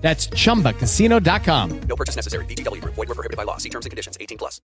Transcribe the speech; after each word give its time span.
That's 0.00 0.26
chumbacasino.com. 0.28 1.80
No 1.82 1.96
purchase 1.96 2.16
necessary. 2.16 2.44
VGW 2.46 2.80
Group. 2.82 2.94
Void 2.94 3.08
were 3.08 3.14
prohibited 3.14 3.36
by 3.36 3.44
law. 3.44 3.58
See 3.58 3.70
terms 3.70 3.86
and 3.86 3.90
conditions. 3.90 4.18
18 4.20 4.38
plus. 4.38 4.60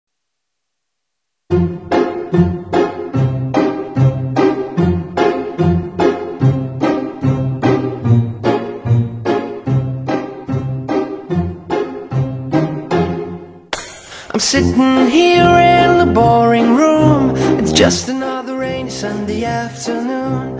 I'm 14.33 14.39
sitting 14.39 15.11
here 15.11 15.45
in 15.45 15.99
the 15.99 16.11
boring 16.15 16.77
room. 16.77 17.37
It's 17.59 17.73
just 17.73 18.09
another 18.09 18.57
rainy 18.57 18.89
Sunday 18.89 19.45
afternoon. 19.45 20.60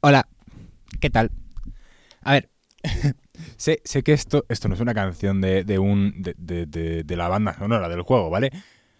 Hola, 0.00 0.28
¿qué 1.00 1.10
tal? 1.10 1.30
A 2.22 2.32
ver, 2.32 2.50
sé, 3.56 3.80
sé 3.84 4.02
que 4.02 4.12
esto, 4.12 4.44
esto 4.48 4.68
no 4.68 4.74
es 4.74 4.80
una 4.80 4.94
canción 4.94 5.40
de, 5.40 5.64
de 5.64 5.78
un. 5.78 6.14
De, 6.22 6.34
de- 6.38 6.66
de- 6.66 7.04
de 7.04 7.16
la 7.16 7.28
banda 7.28 7.54
sonora 7.54 7.88
del 7.88 8.02
juego, 8.02 8.30
¿vale? 8.30 8.50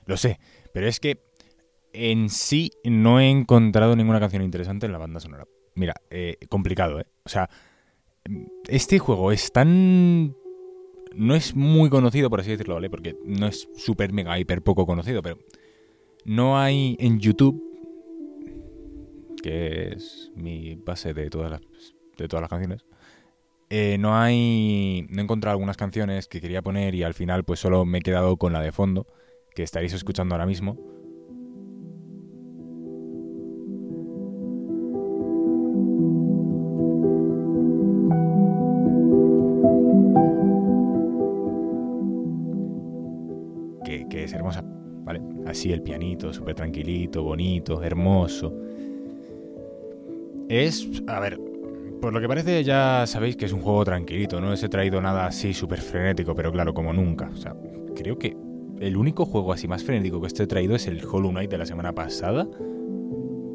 Lo 0.06 0.16
sé, 0.16 0.38
pero 0.72 0.86
es 0.88 1.00
que 1.00 1.22
en 1.92 2.30
sí 2.30 2.70
no 2.84 3.20
he 3.20 3.30
encontrado 3.30 3.96
ninguna 3.96 4.20
canción 4.20 4.42
interesante 4.42 4.86
en 4.86 4.92
la 4.92 4.98
banda 4.98 5.20
sonora. 5.20 5.46
Mira, 5.74 5.94
eh, 6.10 6.36
complicado, 6.48 7.00
¿eh? 7.00 7.06
O 7.24 7.28
sea, 7.28 7.48
este 8.68 8.98
juego 8.98 9.32
es 9.32 9.52
tan. 9.52 10.34
No 11.14 11.34
es 11.34 11.54
muy 11.54 11.90
conocido, 11.90 12.30
por 12.30 12.40
así 12.40 12.50
decirlo, 12.50 12.74
¿vale? 12.74 12.90
Porque 12.90 13.16
no 13.24 13.46
es 13.46 13.68
súper 13.76 14.12
mega 14.12 14.38
hiper 14.38 14.62
poco 14.62 14.86
conocido, 14.86 15.22
pero 15.22 15.38
no 16.28 16.58
hay 16.58 16.96
en 17.00 17.18
YouTube 17.18 17.68
que 19.42 19.92
es 19.92 20.30
mi 20.34 20.74
base 20.74 21.14
de 21.14 21.30
todas 21.30 21.50
las, 21.50 21.60
de 22.16 22.28
todas 22.28 22.42
las 22.42 22.50
canciones, 22.50 22.84
eh, 23.70 23.96
no 23.98 24.16
hay. 24.16 25.06
No 25.10 25.20
he 25.20 25.24
encontrado 25.24 25.52
algunas 25.52 25.76
canciones 25.76 26.28
que 26.28 26.40
quería 26.40 26.62
poner 26.62 26.94
y 26.94 27.02
al 27.02 27.14
final, 27.14 27.44
pues 27.44 27.60
solo 27.60 27.84
me 27.84 27.98
he 27.98 28.02
quedado 28.02 28.36
con 28.36 28.52
la 28.52 28.60
de 28.60 28.72
fondo, 28.72 29.06
que 29.54 29.62
estaréis 29.62 29.92
escuchando 29.92 30.34
ahora 30.34 30.46
mismo. 30.46 30.76
Que, 43.84 44.06
que 44.08 44.24
es 44.24 44.32
hermosa, 44.34 44.62
¿vale? 45.08 45.22
Así 45.46 45.72
el 45.72 45.80
pianito, 45.80 46.34
súper 46.34 46.54
tranquilito, 46.54 47.22
bonito, 47.22 47.82
hermoso. 47.82 48.52
Es, 50.50 50.86
a 51.06 51.18
ver, 51.18 51.40
por 52.02 52.12
lo 52.12 52.20
que 52.20 52.28
parece 52.28 52.62
ya 52.62 53.04
sabéis 53.06 53.34
que 53.34 53.46
es 53.46 53.54
un 53.54 53.62
juego 53.62 53.84
tranquilito, 53.86 54.38
no 54.38 54.50
os 54.50 54.62
he 54.62 54.68
traído 54.68 55.00
nada 55.00 55.26
así 55.26 55.54
súper 55.54 55.80
frenético, 55.80 56.34
pero 56.34 56.52
claro, 56.52 56.74
como 56.74 56.92
nunca. 56.92 57.30
O 57.32 57.36
sea, 57.36 57.56
creo 57.96 58.18
que 58.18 58.36
el 58.80 58.98
único 58.98 59.24
juego 59.24 59.54
así 59.54 59.66
más 59.66 59.82
frenético 59.82 60.20
que 60.20 60.26
os 60.26 60.38
he 60.38 60.46
traído 60.46 60.76
es 60.76 60.86
el 60.86 61.02
Hollow 61.02 61.30
Knight 61.30 61.50
de 61.50 61.58
la 61.58 61.64
semana 61.64 61.94
pasada 61.94 62.46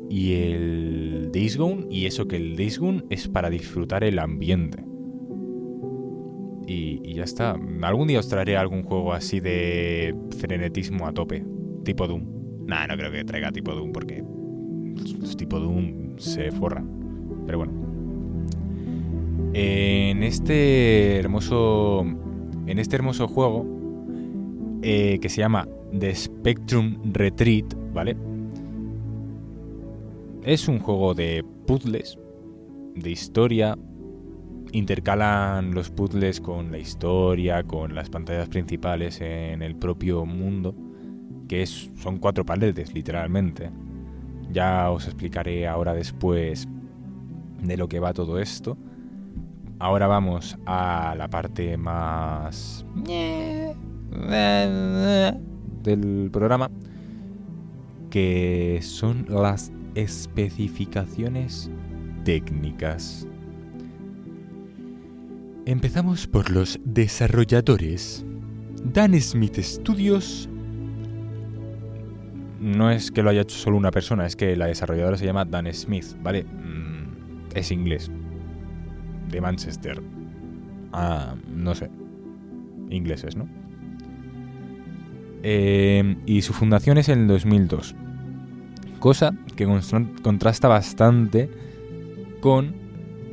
y 0.09 0.33
el 0.33 1.29
Days 1.31 1.55
Gone, 1.55 1.85
y 1.91 2.07
eso 2.07 2.27
que 2.27 2.37
el 2.37 2.55
Days 2.55 2.79
Gone 2.79 3.03
es 3.11 3.27
para 3.27 3.51
disfrutar 3.51 4.03
el 4.03 4.17
ambiente. 4.17 4.83
Y, 6.73 7.13
ya 7.13 7.23
está. 7.23 7.55
Algún 7.81 8.07
día 8.07 8.19
os 8.19 8.27
traeré 8.27 8.57
algún 8.57 8.83
juego 8.83 9.13
así 9.13 9.39
de 9.39 10.15
frenetismo 10.39 11.07
a 11.07 11.13
tope, 11.13 11.45
tipo 11.83 12.07
Doom. 12.07 12.65
Nah, 12.65 12.87
no 12.87 12.95
creo 12.97 13.11
que 13.11 13.23
traiga 13.23 13.51
tipo 13.51 13.73
Doom 13.75 13.91
porque 13.91 14.23
los 15.19 15.37
tipo 15.37 15.59
Doom 15.59 16.17
se 16.17 16.51
forran. 16.51 16.89
Pero 17.45 17.59
bueno. 17.59 17.73
En 19.53 20.23
este 20.23 21.19
hermoso. 21.19 22.05
En 22.65 22.79
este 22.79 22.95
hermoso 22.95 23.27
juego. 23.27 23.65
eh, 24.81 25.19
que 25.21 25.29
se 25.29 25.39
llama 25.41 25.67
The 25.97 26.13
Spectrum 26.13 27.13
Retreat, 27.13 27.73
¿vale? 27.93 28.17
Es 30.43 30.67
un 30.67 30.79
juego 30.79 31.13
de 31.13 31.45
puzzles. 31.67 32.17
De 32.95 33.11
historia. 33.11 33.77
Intercalan 34.73 35.73
los 35.75 35.91
puzzles 35.91 36.41
con 36.41 36.71
la 36.71 36.79
historia, 36.79 37.63
con 37.63 37.93
las 37.93 38.09
pantallas 38.09 38.49
principales 38.49 39.21
en 39.21 39.61
el 39.61 39.75
propio 39.75 40.25
mundo. 40.25 40.75
Que 41.47 41.61
es, 41.61 41.91
son 41.95 42.17
cuatro 42.17 42.43
paredes, 42.43 42.91
literalmente. 42.93 43.69
Ya 44.51 44.89
os 44.89 45.05
explicaré 45.05 45.67
ahora 45.67 45.93
después 45.93 46.67
de 47.61 47.77
lo 47.77 47.87
que 47.87 47.99
va 47.99 48.13
todo 48.13 48.39
esto. 48.39 48.75
Ahora 49.77 50.07
vamos 50.07 50.57
a 50.65 51.13
la 51.17 51.27
parte 51.27 51.77
más 51.77 52.83
del 55.83 56.29
programa, 56.31 56.71
que 58.09 58.79
son 58.81 59.27
las 59.29 59.71
especificaciones 59.93 61.69
técnicas. 62.23 63.27
Empezamos 65.65 66.27
por 66.27 66.51
los 66.51 66.77
desarrolladores. 66.83 68.25
Dan 68.83 69.19
Smith 69.21 69.59
Studios 69.59 70.49
no 72.59 72.91
es 72.91 73.11
que 73.11 73.23
lo 73.23 73.29
haya 73.29 73.41
hecho 73.43 73.55
solo 73.55 73.77
una 73.77 73.91
persona, 73.91 74.25
es 74.25 74.35
que 74.35 74.57
la 74.57 74.65
desarrolladora 74.65 75.15
se 75.15 75.25
llama 75.25 75.45
Dan 75.45 75.73
Smith, 75.73 76.17
¿vale? 76.21 76.43
Mm, 76.43 77.55
es 77.55 77.71
inglés. 77.71 78.11
De 79.29 79.39
Manchester. 79.39 80.01
Ah, 80.91 81.35
no 81.47 81.73
sé. 81.75 81.89
Ingleses, 82.89 83.37
¿no? 83.37 83.47
Eh, 85.43 86.17
y 86.25 86.41
su 86.41 86.51
fundación 86.51 86.97
es 86.97 87.07
en 87.07 87.21
el 87.21 87.27
2002. 87.27 87.95
Cosa 88.99 89.33
que 89.55 89.65
contrasta 90.21 90.67
bastante 90.67 91.49
con 92.41 92.82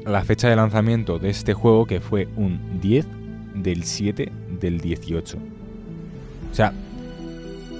la 0.06 0.22
fecha 0.24 0.48
de 0.48 0.56
lanzamiento 0.56 1.18
de 1.18 1.30
este 1.30 1.54
juego 1.54 1.86
que 1.86 2.00
fue 2.00 2.28
un 2.36 2.80
10 2.80 3.06
del 3.54 3.84
7 3.84 4.30
del 4.60 4.80
18. 4.80 5.36
O 6.50 6.54
sea, 6.54 6.72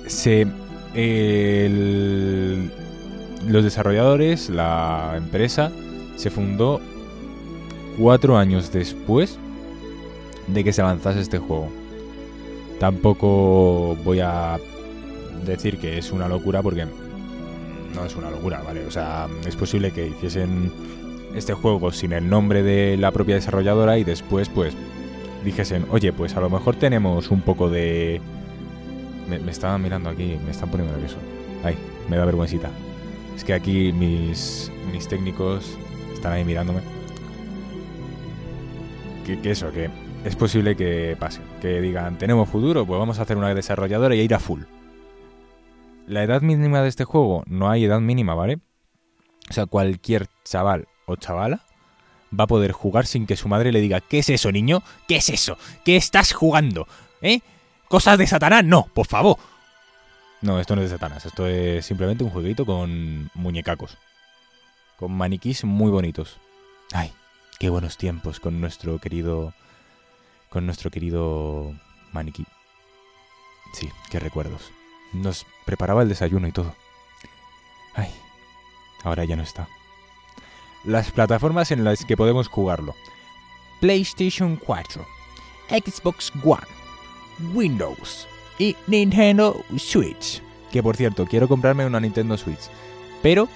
se 0.07 0.47
el- 0.95 2.71
los 3.49 3.65
desarrolladores, 3.65 4.51
la 4.51 5.15
empresa, 5.17 5.73
se 6.17 6.31
fundó 6.31 6.81
cuatro 7.99 8.37
años 8.37 8.71
después 8.73 9.39
de 10.47 10.65
que 10.65 10.73
se 10.73 10.83
lanzase 10.83 11.21
este 11.21 11.39
juego. 11.39 11.69
Tampoco 12.79 13.97
voy 14.05 14.21
a 14.21 14.59
decir 15.47 15.79
que 15.79 15.99
es 15.99 16.13
una 16.13 16.29
locura 16.29 16.63
porque 16.63 16.87
no 17.95 18.05
es 18.05 18.15
una 18.17 18.31
locura, 18.31 18.63
¿vale? 18.65 18.85
O 18.87 18.91
sea, 18.91 19.27
es 19.47 19.57
posible 19.57 19.91
que 19.91 20.09
hiciesen 20.09 20.73
este 21.35 21.55
juego 21.55 21.93
sin 21.93 22.13
el 22.13 22.29
nombre 22.29 22.63
de 22.63 22.97
la 22.97 23.11
propia 23.11 23.35
desarrolladora 23.35 23.99
y 23.99 24.05
después, 24.05 24.49
pues, 24.49 24.75
dijesen, 25.45 25.87
oye, 25.91 26.13
pues 26.13 26.37
a 26.37 26.41
lo 26.41 26.51
mejor 26.51 26.77
tenemos 26.77 27.31
un 27.31 27.41
poco 27.41 27.71
de... 27.71 28.21
Me, 29.29 29.51
estaban 29.51 29.81
mirando 29.81 30.11
aquí, 30.11 30.37
me 30.45 30.51
están 30.51 30.71
poniendo 30.71 30.93
nervioso. 30.93 31.19
Ay, 31.63 31.77
me 32.09 32.17
da 32.17 32.25
vergüencita. 32.25 32.71
Es 33.37 33.45
que 33.45 33.55
aquí 33.55 33.93
mis, 33.93 34.73
mis 34.93 35.07
técnicos 35.07 35.79
están 36.13 36.33
ahí 36.33 36.45
mirándome. 36.45 36.81
Que 39.25 39.39
eso, 39.49 39.71
que 39.71 39.89
es 40.25 40.35
posible 40.35 40.75
que 40.75 41.17
pase. 41.19 41.41
Que 41.61 41.81
digan, 41.81 42.19
tenemos 42.19 42.49
futuro, 42.49 42.85
pues 42.85 42.99
vamos 42.99 43.21
a 43.21 43.23
hacer 43.23 43.37
una 43.37 43.55
desarrolladora 43.55 44.17
y 44.17 44.21
ir 44.21 44.35
a 44.35 44.41
full. 44.41 44.63
La 46.07 46.25
edad 46.25 46.43
mínima 46.43 46.83
de 46.83 46.89
este 46.89 47.05
juego, 47.05 47.45
no 47.47 47.71
hay 47.71 47.85
edad 47.85 48.01
mínima, 48.01 48.35
¿vale? 48.35 48.59
O 49.49 49.53
sea, 49.53 49.67
cualquier 49.67 50.27
chaval 50.45 50.89
o 51.11 51.17
chavala 51.17 51.65
va 52.39 52.45
a 52.45 52.47
poder 52.47 52.73
jugar 52.73 53.07
sin 53.07 53.27
que 53.27 53.37
su 53.37 53.49
madre 53.49 53.73
le 53.73 53.81
diga, 53.81 54.01
¿qué 54.01 54.21
es 54.21 54.31
eso, 54.31 54.53
niño? 54.53 54.83
¿Qué 55.09 55.17
es 55.17 55.29
eso? 55.29 55.59
¿Qué 55.85 55.97
estás 55.97 56.33
jugando? 56.33 56.87
¿Eh? 57.23 57.41
¿Cosas 57.89 58.19
de 58.19 58.27
Satanás? 58.27 58.65
No, 58.65 58.87
por 58.95 59.07
favor. 59.07 59.37
No, 60.41 60.59
esto 60.59 60.75
no 60.75 60.83
es 60.83 60.91
de 60.91 60.97
Satanás, 60.97 61.27
esto 61.27 61.47
es 61.47 61.85
simplemente 61.85 62.25
un 62.25 62.31
jueguito 62.31 62.65
con 62.65 63.31
muñecacos. 63.35 63.99
Con 64.97 65.13
maniquís 65.13 65.65
muy 65.65 65.91
bonitos. 65.91 66.39
Ay, 66.93 67.13
qué 67.59 67.69
buenos 67.69 67.97
tiempos 67.97 68.41
con 68.41 68.61
nuestro 68.61 68.99
querido... 68.99 69.53
Con 70.49 70.67
nuestro 70.67 70.91
querido 70.91 71.75
maniquí. 72.13 72.45
Sí, 73.73 73.89
qué 74.11 74.19
recuerdos. 74.19 74.73
Nos 75.13 75.47
preparaba 75.65 76.03
el 76.03 76.09
desayuno 76.09 76.49
y 76.49 76.53
todo. 76.53 76.75
Ay, 77.95 78.11
ahora 79.05 79.25
ya 79.25 79.37
no 79.37 79.43
está. 79.43 79.69
Las 80.85 81.11
plataformas 81.11 81.71
en 81.71 81.85
las 81.85 82.05
que 82.05 82.17
podemos 82.17 82.49
jugarlo. 82.49 82.95
PlayStation 83.81 84.57
4, 84.57 85.07
Xbox 85.69 86.33
One, 86.45 86.67
Windows 87.55 88.27
y 88.59 88.77
Nintendo 88.87 89.63
Switch. 89.79 90.43
Que 90.71 90.83
por 90.83 90.97
cierto, 90.97 91.27
quiero 91.27 91.49
comprarme 91.49 91.87
una 91.87 92.01
Nintendo 92.01 92.37
Switch. 92.37 92.71
Pero 93.23 93.49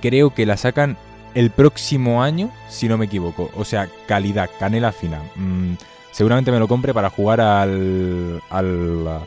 creo 0.00 0.34
que 0.34 0.46
la 0.46 0.56
sacan 0.56 0.96
el 1.34 1.50
próximo 1.50 2.22
año, 2.22 2.50
si 2.68 2.88
no 2.88 2.98
me 2.98 3.06
equivoco. 3.06 3.50
O 3.56 3.64
sea, 3.64 3.88
calidad, 4.06 4.50
canela 4.58 4.92
fina. 4.92 5.22
Mm, 5.36 5.74
seguramente 6.10 6.52
me 6.52 6.58
lo 6.58 6.68
compre 6.68 6.92
para 6.92 7.10
jugar 7.10 7.40
al, 7.40 8.42
al, 8.50 9.26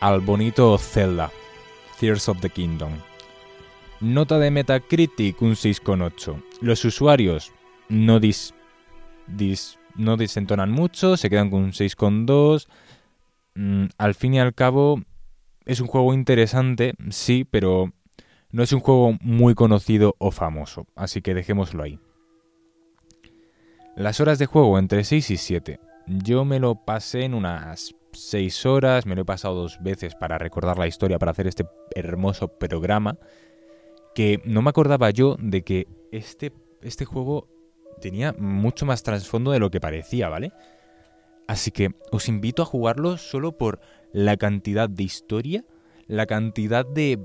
al 0.00 0.20
bonito 0.20 0.76
Zelda, 0.78 1.30
Tears 1.98 2.28
of 2.28 2.40
the 2.40 2.50
Kingdom. 2.50 2.92
Nota 4.00 4.38
de 4.38 4.50
Metacritic 4.50 5.42
un 5.42 5.52
6,8. 5.52 6.42
Los 6.62 6.84
usuarios 6.86 7.52
no 7.90 8.18
dis, 8.18 8.54
mucho, 10.70 11.16
se 11.18 11.28
quedan 11.28 11.50
con 11.50 11.64
un 11.64 11.72
6,2. 11.72 12.66
Mm, 13.54 13.86
al 13.98 14.14
fin 14.14 14.34
y 14.34 14.40
al 14.40 14.54
cabo, 14.54 15.02
es 15.66 15.80
un 15.80 15.86
juego 15.86 16.14
interesante, 16.14 16.94
sí, 17.10 17.44
pero 17.44 17.92
no 18.50 18.62
es 18.62 18.72
un 18.72 18.80
juego 18.80 19.18
muy 19.20 19.54
conocido 19.54 20.16
o 20.18 20.30
famoso, 20.30 20.86
así 20.96 21.20
que 21.20 21.34
dejémoslo 21.34 21.82
ahí. 21.82 21.98
Las 23.96 24.18
horas 24.20 24.38
de 24.38 24.46
juego 24.46 24.78
entre 24.78 25.04
6 25.04 25.30
y 25.30 25.36
7. 25.36 25.78
Yo 26.06 26.46
me 26.46 26.58
lo 26.58 26.86
pasé 26.86 27.24
en 27.24 27.34
unas 27.34 27.94
6 28.12 28.64
horas, 28.64 29.04
me 29.04 29.14
lo 29.14 29.22
he 29.22 29.26
pasado 29.26 29.56
dos 29.56 29.78
veces 29.82 30.14
para 30.14 30.38
recordar 30.38 30.78
la 30.78 30.86
historia, 30.86 31.18
para 31.18 31.32
hacer 31.32 31.46
este 31.46 31.66
hermoso 31.94 32.48
programa, 32.48 33.18
que 34.20 34.42
no 34.44 34.60
me 34.60 34.68
acordaba 34.68 35.08
yo 35.08 35.38
de 35.40 35.62
que 35.62 35.88
este, 36.12 36.52
este 36.82 37.06
juego 37.06 37.48
tenía 38.02 38.34
mucho 38.34 38.84
más 38.84 39.02
trasfondo 39.02 39.50
de 39.50 39.58
lo 39.58 39.70
que 39.70 39.80
parecía, 39.80 40.28
¿vale? 40.28 40.52
Así 41.48 41.70
que 41.70 41.94
os 42.12 42.28
invito 42.28 42.60
a 42.60 42.66
jugarlo 42.66 43.16
solo 43.16 43.56
por 43.56 43.80
la 44.12 44.36
cantidad 44.36 44.90
de 44.90 45.04
historia, 45.04 45.64
la 46.06 46.26
cantidad 46.26 46.84
de 46.84 47.18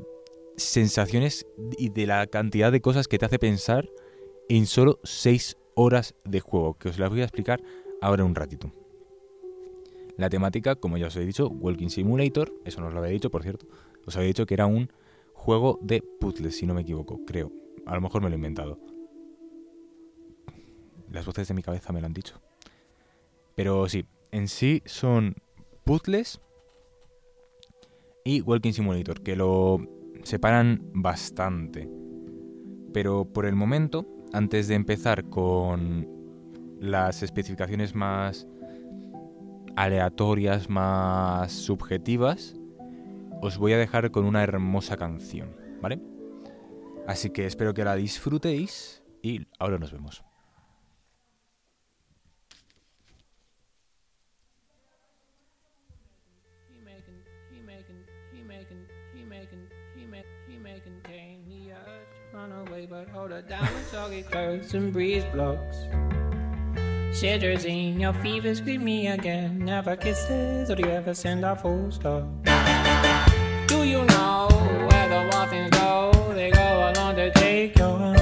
sensaciones 0.56 1.46
y 1.78 1.90
de 1.90 2.08
la 2.08 2.28
cantidad 2.28 2.72
de 2.72 2.80
cosas 2.80 3.10
que 3.10 3.18
te 3.18 3.26
hace 3.26 3.40
pensar 3.40 3.90
en 4.48 4.66
solo 4.66 5.02
6 5.04 5.58
horas 5.74 6.16
de 6.24 6.40
juego, 6.40 6.76
que 6.76 6.88
os 6.88 6.98
las 6.98 7.10
voy 7.10 7.20
a 7.20 7.26
explicar 7.26 7.62
ahora 8.02 8.24
un 8.24 8.36
ratito. 8.36 8.72
La 10.16 10.30
temática, 10.30 10.76
como 10.76 10.98
ya 10.98 11.08
os 11.08 11.16
he 11.18 11.26
dicho, 11.26 11.50
Walking 11.50 11.90
Simulator, 11.90 12.54
eso 12.64 12.80
no 12.80 12.88
os 12.88 12.94
lo 12.94 13.00
había 13.00 13.12
dicho, 13.12 13.32
por 13.32 13.44
cierto, 13.44 13.68
os 14.06 14.16
había 14.16 14.28
dicho 14.28 14.46
que 14.46 14.54
era 14.54 14.66
un 14.66 14.90
juego 15.46 15.78
de 15.84 16.02
puzzles, 16.20 16.58
si 16.58 16.66
no 16.66 16.74
me 16.74 16.82
equivoco, 16.82 17.24
creo. 17.24 17.52
A 17.86 17.94
lo 17.94 18.02
mejor 18.02 18.24
me 18.24 18.30
lo 18.30 18.34
he 18.34 18.38
inventado. 18.38 18.80
Las 21.12 21.28
voces 21.28 21.48
de 21.48 21.54
mi 21.54 21.62
cabeza 21.62 21.94
me 21.94 22.02
lo 22.02 22.08
han 22.08 22.14
dicho. 22.14 22.42
Pero 23.54 23.88
sí, 23.88 24.08
en 24.32 24.48
sí 24.48 24.82
son 24.86 25.36
puzzles 25.84 26.42
y 28.24 28.42
Walking 28.42 28.72
Simulator, 28.72 29.22
que 29.22 29.36
lo 29.36 29.78
separan 30.24 30.82
bastante. 30.96 31.88
Pero 32.92 33.26
por 33.26 33.46
el 33.46 33.56
momento, 33.56 34.08
antes 34.34 34.68
de 34.68 34.74
empezar 34.74 35.30
con 35.30 36.08
las 36.80 37.22
especificaciones 37.22 37.94
más 37.94 38.48
aleatorias, 39.76 40.72
más 40.72 41.52
subjetivas, 41.52 42.56
os 43.42 43.58
voy 43.58 43.74
a 43.74 43.78
dejar 43.78 44.12
con 44.12 44.26
una 44.26 44.44
hermosa 44.44 44.98
canción, 44.98 45.56
¿vale? 45.82 46.02
Así 47.08 47.30
que 47.30 47.46
espero 47.46 47.74
que 47.74 47.84
la 47.84 47.96
disfrutéis 47.96 49.04
y 49.22 49.48
ahora 49.60 49.78
nos 49.78 49.92
vemos. 49.92 50.24
But 67.56 67.66
in 67.66 68.00
your 68.00 68.14
fever, 68.16 68.54
scream 68.54 68.84
me 68.84 69.08
again. 69.08 69.66
Never 69.66 69.96
kisses, 69.96 70.70
or 70.70 70.76
do 70.76 70.84
you 70.84 70.92
ever 70.94 71.16
send 71.16 71.44
a 71.44 71.56
full 71.56 71.90
stop? 71.90 72.45
You 73.86 74.04
know 74.04 74.48
where 74.90 75.08
the 75.10 75.30
waffles 75.32 75.70
go? 75.70 76.12
They 76.34 76.50
go 76.50 76.92
along 76.92 77.16
to 77.18 77.30
take 77.32 77.78
your 77.78 77.96
honey. 77.96 78.22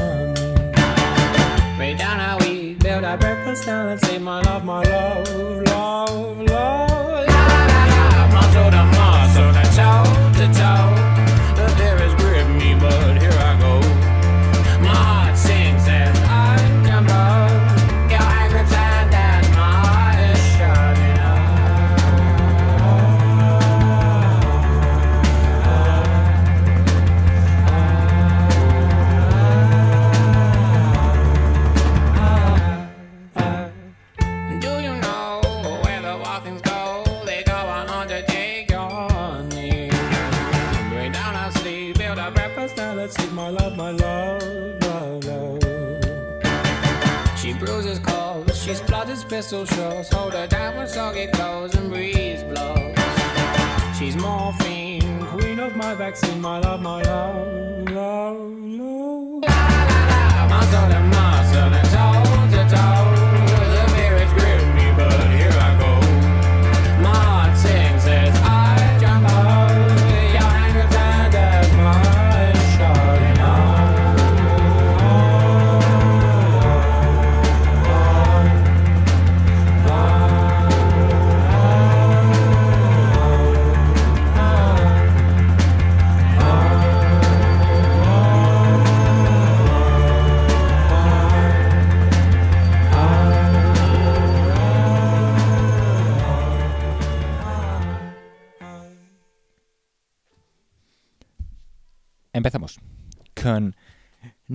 Way 1.79 1.95
down 1.95 2.19
how 2.19 2.37
we 2.41 2.73
build 2.73 3.05
our 3.05 3.17
breakfast 3.17 3.65
down 3.65 3.87
and 3.87 4.01
say, 4.01 4.17
My 4.17 4.41
love, 4.41 4.65
my 4.65 4.83
love, 4.83 5.65
love, 5.67 6.41
love. 6.49 6.92
Pistol 49.53 49.65
shots. 49.77 50.11
Hold 50.13 50.33
her 50.33 50.47
down 50.47 50.77
with 50.77 50.89
soggy 50.89 51.27
clothes 51.27 51.75
and 51.75 51.89
breeze 51.89 52.43
blows. 52.43 52.95
She's 53.97 54.15
morphine, 54.15 55.25
queen 55.27 55.59
of 55.59 55.75
my 55.75 55.93
vaccine, 55.93 56.41
my 56.41 56.59
love, 56.59 56.81
my 56.81 57.01
love, 57.03 57.89
love. 57.91 58.42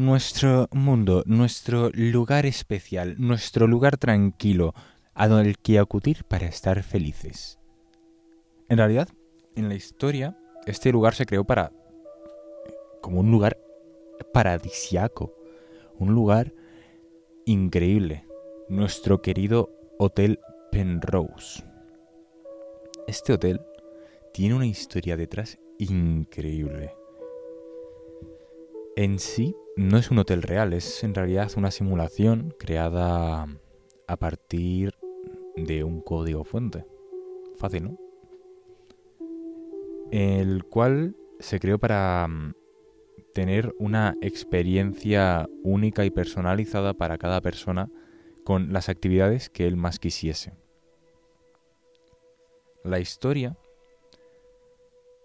Nuestro 0.08 0.68
mundo, 0.72 1.22
nuestro 1.26 1.90
lugar 1.92 2.46
especial, 2.46 3.16
nuestro 3.18 3.66
lugar 3.66 3.98
tranquilo, 3.98 4.72
a 5.12 5.28
donde 5.28 5.50
el 5.50 5.58
que 5.58 5.78
acudir 5.78 6.24
para 6.24 6.46
estar 6.46 6.82
felices. 6.82 7.58
En 8.70 8.78
realidad, 8.78 9.10
en 9.54 9.68
la 9.68 9.74
historia, 9.74 10.34
este 10.64 10.92
lugar 10.92 11.14
se 11.14 11.26
creó 11.26 11.44
para 11.44 11.72
como 13.02 13.20
un 13.20 13.30
lugar 13.30 13.58
paradisiaco, 14.32 15.34
un 15.98 16.14
lugar 16.14 16.54
increíble, 17.44 18.24
nuestro 18.70 19.20
querido 19.20 19.70
Hotel 19.98 20.40
Penrose. 20.72 21.64
Este 23.06 23.34
hotel 23.34 23.60
tiene 24.32 24.54
una 24.54 24.66
historia 24.66 25.18
detrás 25.18 25.58
increíble. 25.78 26.94
En 28.96 29.18
sí, 29.18 29.54
no 29.78 29.96
es 29.96 30.10
un 30.10 30.18
hotel 30.18 30.42
real, 30.42 30.72
es 30.72 31.04
en 31.04 31.14
realidad 31.14 31.52
una 31.56 31.70
simulación 31.70 32.52
creada 32.58 33.46
a 34.08 34.16
partir 34.16 34.92
de 35.54 35.84
un 35.84 36.00
código 36.00 36.42
fuente. 36.42 36.84
Fácil, 37.58 37.84
¿no? 37.84 37.98
El 40.10 40.64
cual 40.64 41.14
se 41.38 41.60
creó 41.60 41.78
para 41.78 42.26
mm, 42.26 42.54
tener 43.32 43.72
una 43.78 44.16
experiencia 44.20 45.48
única 45.62 46.04
y 46.04 46.10
personalizada 46.10 46.94
para 46.94 47.16
cada 47.16 47.40
persona 47.40 47.88
con 48.44 48.72
las 48.72 48.88
actividades 48.88 49.48
que 49.48 49.68
él 49.68 49.76
más 49.76 50.00
quisiese. 50.00 50.54
La 52.82 52.98
historia 52.98 53.56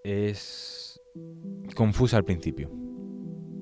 es 0.04 1.02
confusa 1.76 2.18
al 2.18 2.26
principio. 2.26 2.83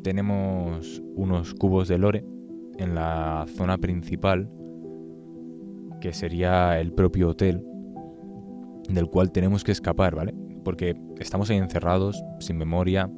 Tenemos 0.03 1.01
unos 1.15 1.53
cubos 1.53 1.88
de 1.88 1.98
lore 1.98 2.25
en 2.77 2.96
la 2.96 3.46
zona 3.55 3.77
principal, 3.77 4.50
que 6.00 6.13
sería 6.13 6.79
el 6.79 6.93
propio 6.93 7.29
hotel, 7.29 7.65
del 8.89 9.08
cual 9.08 9.31
tenemos 9.31 9.63
que 9.63 9.72
escapar, 9.72 10.15
¿vale? 10.15 10.34
Porque 10.63 10.96
estamos 11.20 11.50
ahí 11.50 11.58
encerrados, 11.58 12.24
sin 12.39 12.58
memoria, 12.58 13.12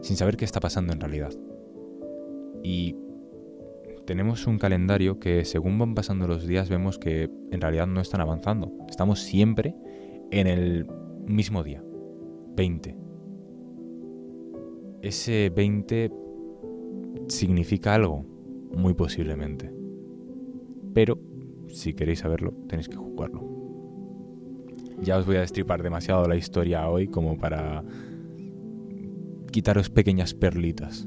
sin 0.00 0.16
saber 0.16 0.36
qué 0.36 0.44
está 0.44 0.60
pasando 0.60 0.92
en 0.92 1.00
realidad. 1.00 1.32
Y 2.62 2.96
tenemos 4.06 4.46
un 4.46 4.58
calendario 4.58 5.18
que 5.18 5.44
según 5.44 5.78
van 5.78 5.94
pasando 5.94 6.26
los 6.26 6.46
días 6.46 6.68
vemos 6.68 6.98
que 6.98 7.30
en 7.50 7.60
realidad 7.60 7.86
no 7.86 8.00
están 8.00 8.20
avanzando. 8.20 8.72
Estamos 8.88 9.20
siempre 9.20 9.74
en 10.30 10.46
el 10.46 10.86
mismo 11.26 11.62
día, 11.62 11.82
20. 12.56 12.96
Ese 15.04 15.52
20 15.54 16.10
significa 17.28 17.94
algo, 17.94 18.24
muy 18.74 18.94
posiblemente. 18.94 19.70
Pero, 20.94 21.18
si 21.68 21.92
queréis 21.92 22.20
saberlo, 22.20 22.54
tenéis 22.70 22.88
que 22.88 22.96
jugarlo. 22.96 23.44
Ya 25.02 25.18
os 25.18 25.26
voy 25.26 25.36
a 25.36 25.40
destripar 25.40 25.82
demasiado 25.82 26.26
la 26.26 26.36
historia 26.36 26.88
hoy 26.88 27.08
como 27.08 27.36
para 27.36 27.84
quitaros 29.52 29.90
pequeñas 29.90 30.32
perlitas. 30.32 31.06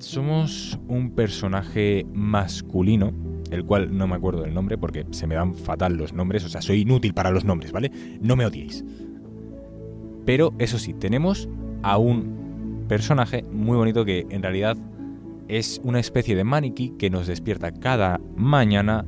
Somos 0.00 0.78
un 0.86 1.14
personaje 1.14 2.04
masculino, 2.12 3.14
el 3.50 3.64
cual 3.64 3.96
no 3.96 4.06
me 4.06 4.16
acuerdo 4.16 4.42
del 4.42 4.52
nombre 4.52 4.76
porque 4.76 5.06
se 5.12 5.26
me 5.26 5.36
dan 5.36 5.54
fatal 5.54 5.96
los 5.96 6.12
nombres, 6.12 6.44
o 6.44 6.50
sea, 6.50 6.60
soy 6.60 6.82
inútil 6.82 7.14
para 7.14 7.30
los 7.30 7.46
nombres, 7.46 7.72
¿vale? 7.72 7.90
No 8.20 8.36
me 8.36 8.44
odiéis. 8.44 8.84
Pero 10.24 10.52
eso 10.58 10.78
sí, 10.78 10.94
tenemos 10.94 11.48
a 11.82 11.98
un 11.98 12.84
personaje 12.88 13.42
muy 13.50 13.76
bonito 13.76 14.04
que 14.04 14.26
en 14.30 14.42
realidad 14.42 14.76
es 15.48 15.80
una 15.84 15.98
especie 15.98 16.36
de 16.36 16.44
maniquí 16.44 16.90
que 16.98 17.10
nos 17.10 17.26
despierta 17.26 17.72
cada 17.72 18.20
mañana 18.36 19.04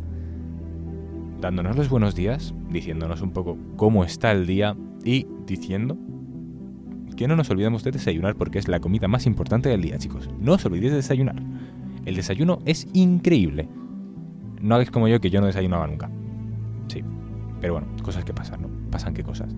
dándonos 1.40 1.76
los 1.76 1.88
buenos 1.88 2.14
días, 2.14 2.54
diciéndonos 2.70 3.20
un 3.20 3.30
poco 3.30 3.56
cómo 3.76 4.04
está 4.04 4.32
el 4.32 4.46
día 4.46 4.76
y 5.04 5.26
diciendo 5.46 5.96
que 7.16 7.28
no 7.28 7.36
nos 7.36 7.50
olvidemos 7.50 7.84
de 7.84 7.92
desayunar 7.92 8.34
porque 8.34 8.58
es 8.58 8.66
la 8.66 8.80
comida 8.80 9.08
más 9.08 9.26
importante 9.26 9.68
del 9.68 9.82
día, 9.82 9.98
chicos. 9.98 10.28
No 10.40 10.54
os 10.54 10.64
olvidéis 10.64 10.92
de 10.92 10.96
desayunar. 10.96 11.36
El 12.04 12.16
desayuno 12.16 12.58
es 12.64 12.88
increíble. 12.92 13.68
No 14.60 14.74
hagáis 14.74 14.90
como 14.90 15.06
yo 15.06 15.20
que 15.20 15.30
yo 15.30 15.40
no 15.40 15.46
desayunaba 15.46 15.86
nunca. 15.86 16.10
Sí. 16.88 17.02
Pero 17.60 17.74
bueno, 17.74 17.88
cosas 18.02 18.24
que 18.24 18.34
pasan, 18.34 18.62
¿no? 18.62 18.68
Pasan 18.90 19.14
qué 19.14 19.22
cosas. 19.22 19.54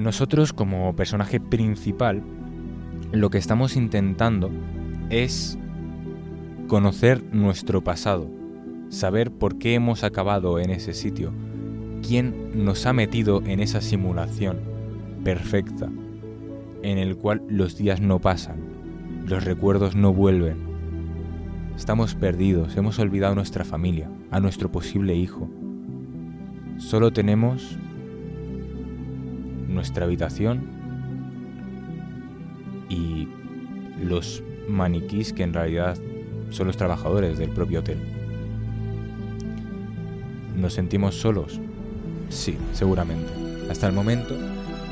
Nosotros 0.00 0.54
como 0.54 0.96
personaje 0.96 1.40
principal, 1.40 2.22
lo 3.12 3.28
que 3.28 3.36
estamos 3.36 3.76
intentando 3.76 4.50
es 5.10 5.58
conocer 6.68 7.22
nuestro 7.34 7.84
pasado, 7.84 8.26
saber 8.88 9.30
por 9.30 9.58
qué 9.58 9.74
hemos 9.74 10.02
acabado 10.02 10.58
en 10.58 10.70
ese 10.70 10.94
sitio, 10.94 11.34
quién 12.00 12.64
nos 12.64 12.86
ha 12.86 12.94
metido 12.94 13.42
en 13.44 13.60
esa 13.60 13.82
simulación 13.82 14.60
perfecta, 15.22 15.90
en 16.82 16.96
el 16.96 17.18
cual 17.18 17.42
los 17.46 17.76
días 17.76 18.00
no 18.00 18.20
pasan, 18.20 18.56
los 19.26 19.44
recuerdos 19.44 19.96
no 19.96 20.14
vuelven. 20.14 20.56
Estamos 21.76 22.14
perdidos, 22.14 22.74
hemos 22.78 22.98
olvidado 22.98 23.32
a 23.32 23.36
nuestra 23.36 23.66
familia, 23.66 24.10
a 24.30 24.40
nuestro 24.40 24.72
posible 24.72 25.14
hijo. 25.14 25.50
Solo 26.78 27.12
tenemos 27.12 27.78
nuestra 29.70 30.04
habitación 30.04 30.62
y 32.88 33.28
los 34.02 34.42
maniquís 34.68 35.32
que 35.32 35.42
en 35.42 35.52
realidad 35.52 35.96
son 36.50 36.66
los 36.66 36.76
trabajadores 36.76 37.38
del 37.38 37.50
propio 37.50 37.80
hotel. 37.80 37.98
¿Nos 40.56 40.74
sentimos 40.74 41.14
solos? 41.14 41.60
Sí, 42.28 42.56
seguramente. 42.72 43.32
Hasta 43.70 43.86
el 43.86 43.92
momento 43.92 44.36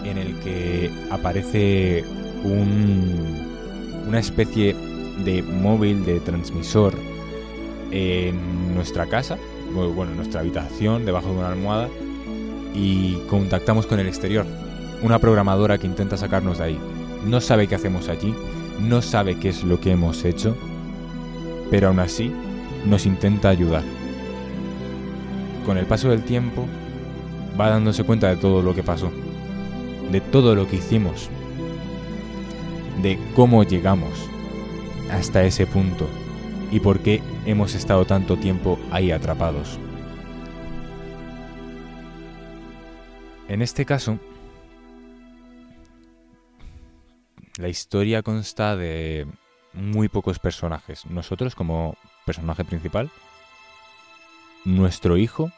en 0.05 0.19
el 0.19 0.39
que 0.41 0.91
aparece 1.11 2.05
un, 2.45 4.05
una 4.07 4.21
especie 4.21 4.75
de 5.25 5.43
móvil, 5.43 6.05
de 6.05 6.21
transmisor 6.21 6.95
en 7.91 8.75
nuestra 8.75 9.07
casa, 9.07 9.37
bueno, 9.73 10.13
en 10.13 10.17
nuestra 10.17 10.41
habitación, 10.41 11.05
debajo 11.05 11.29
de 11.29 11.39
una 11.39 11.49
almohada, 11.49 11.89
y 12.75 13.15
contactamos 13.29 13.87
con 13.87 13.99
el 13.99 14.07
exterior. 14.07 14.47
Una 15.03 15.19
programadora 15.19 15.79
que 15.79 15.87
intenta 15.87 16.17
sacarnos 16.17 16.59
de 16.59 16.65
ahí. 16.65 16.81
No 17.25 17.41
sabe 17.41 17.67
qué 17.67 17.75
hacemos 17.75 18.09
allí, 18.09 18.35
no 18.81 19.03
sabe 19.03 19.39
qué 19.39 19.49
es 19.49 19.65
lo 19.65 19.81
que 19.81 19.93
hemos 19.93 20.25
hecho, 20.25 20.57
pero 21.71 21.89
aún 21.89 22.01
así 22.01 22.33
nos 22.87 23.07
intenta 23.07 23.49
ayudar. 23.49 23.83
Con 25.67 25.79
el 25.79 25.87
paso 25.87 26.09
del 26.11 26.25
tiempo, 26.25 26.67
va 27.61 27.71
dándose 27.71 28.05
cuenta 28.05 28.29
de 28.29 28.37
todo 28.37 28.63
lo 28.63 28.75
que 28.75 28.83
pasó 28.83 29.11
de 30.11 30.21
todo 30.21 30.55
lo 30.55 30.67
que 30.69 30.77
hicimos, 30.77 31.29
de 33.03 33.19
cómo 33.35 33.63
llegamos 33.63 34.29
hasta 35.11 35.45
ese 35.45 35.67
punto 35.67 36.09
y 36.71 36.81
por 36.81 37.01
qué 37.01 37.23
hemos 37.47 37.75
estado 37.75 38.05
tanto 38.05 38.37
tiempo 38.37 38.79
ahí 38.91 39.11
atrapados. 39.11 39.79
En 43.49 43.63
este 43.63 43.85
caso, 43.87 44.19
la 47.59 47.69
historia 47.69 48.23
consta 48.23 48.77
de 48.77 49.27
muy 49.73 50.09
pocos 50.09 50.39
personajes. 50.39 51.05
Nosotros 51.07 51.57
como 51.57 51.97
personaje 52.25 52.65
principal, 52.65 53.11
nuestro 54.65 55.17
hijo, 55.17 55.51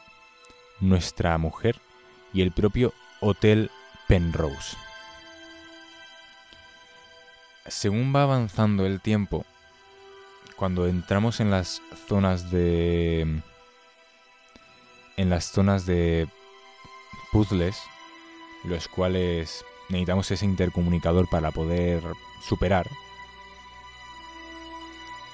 nuestra 0.79 1.37
mujer 1.37 1.77
y 2.33 2.41
el 2.41 2.51
propio 2.51 2.91
Hotel 3.19 3.69
Penrose. 4.07 4.75
Según 7.67 8.13
va 8.13 8.23
avanzando 8.23 8.87
el 8.87 8.99
tiempo, 8.99 9.45
cuando 10.57 10.87
entramos 10.87 11.39
en 11.39 11.51
las 11.51 11.83
zonas 12.07 12.49
de 12.49 13.41
en 15.17 15.29
las 15.29 15.51
zonas 15.51 15.85
de 15.85 16.27
puzzles, 17.31 17.77
los 18.63 18.87
cuales 18.87 19.63
necesitamos 19.91 20.31
ese 20.31 20.45
intercomunicador 20.45 21.27
para 21.27 21.51
poder 21.51 22.03
superar, 22.41 22.89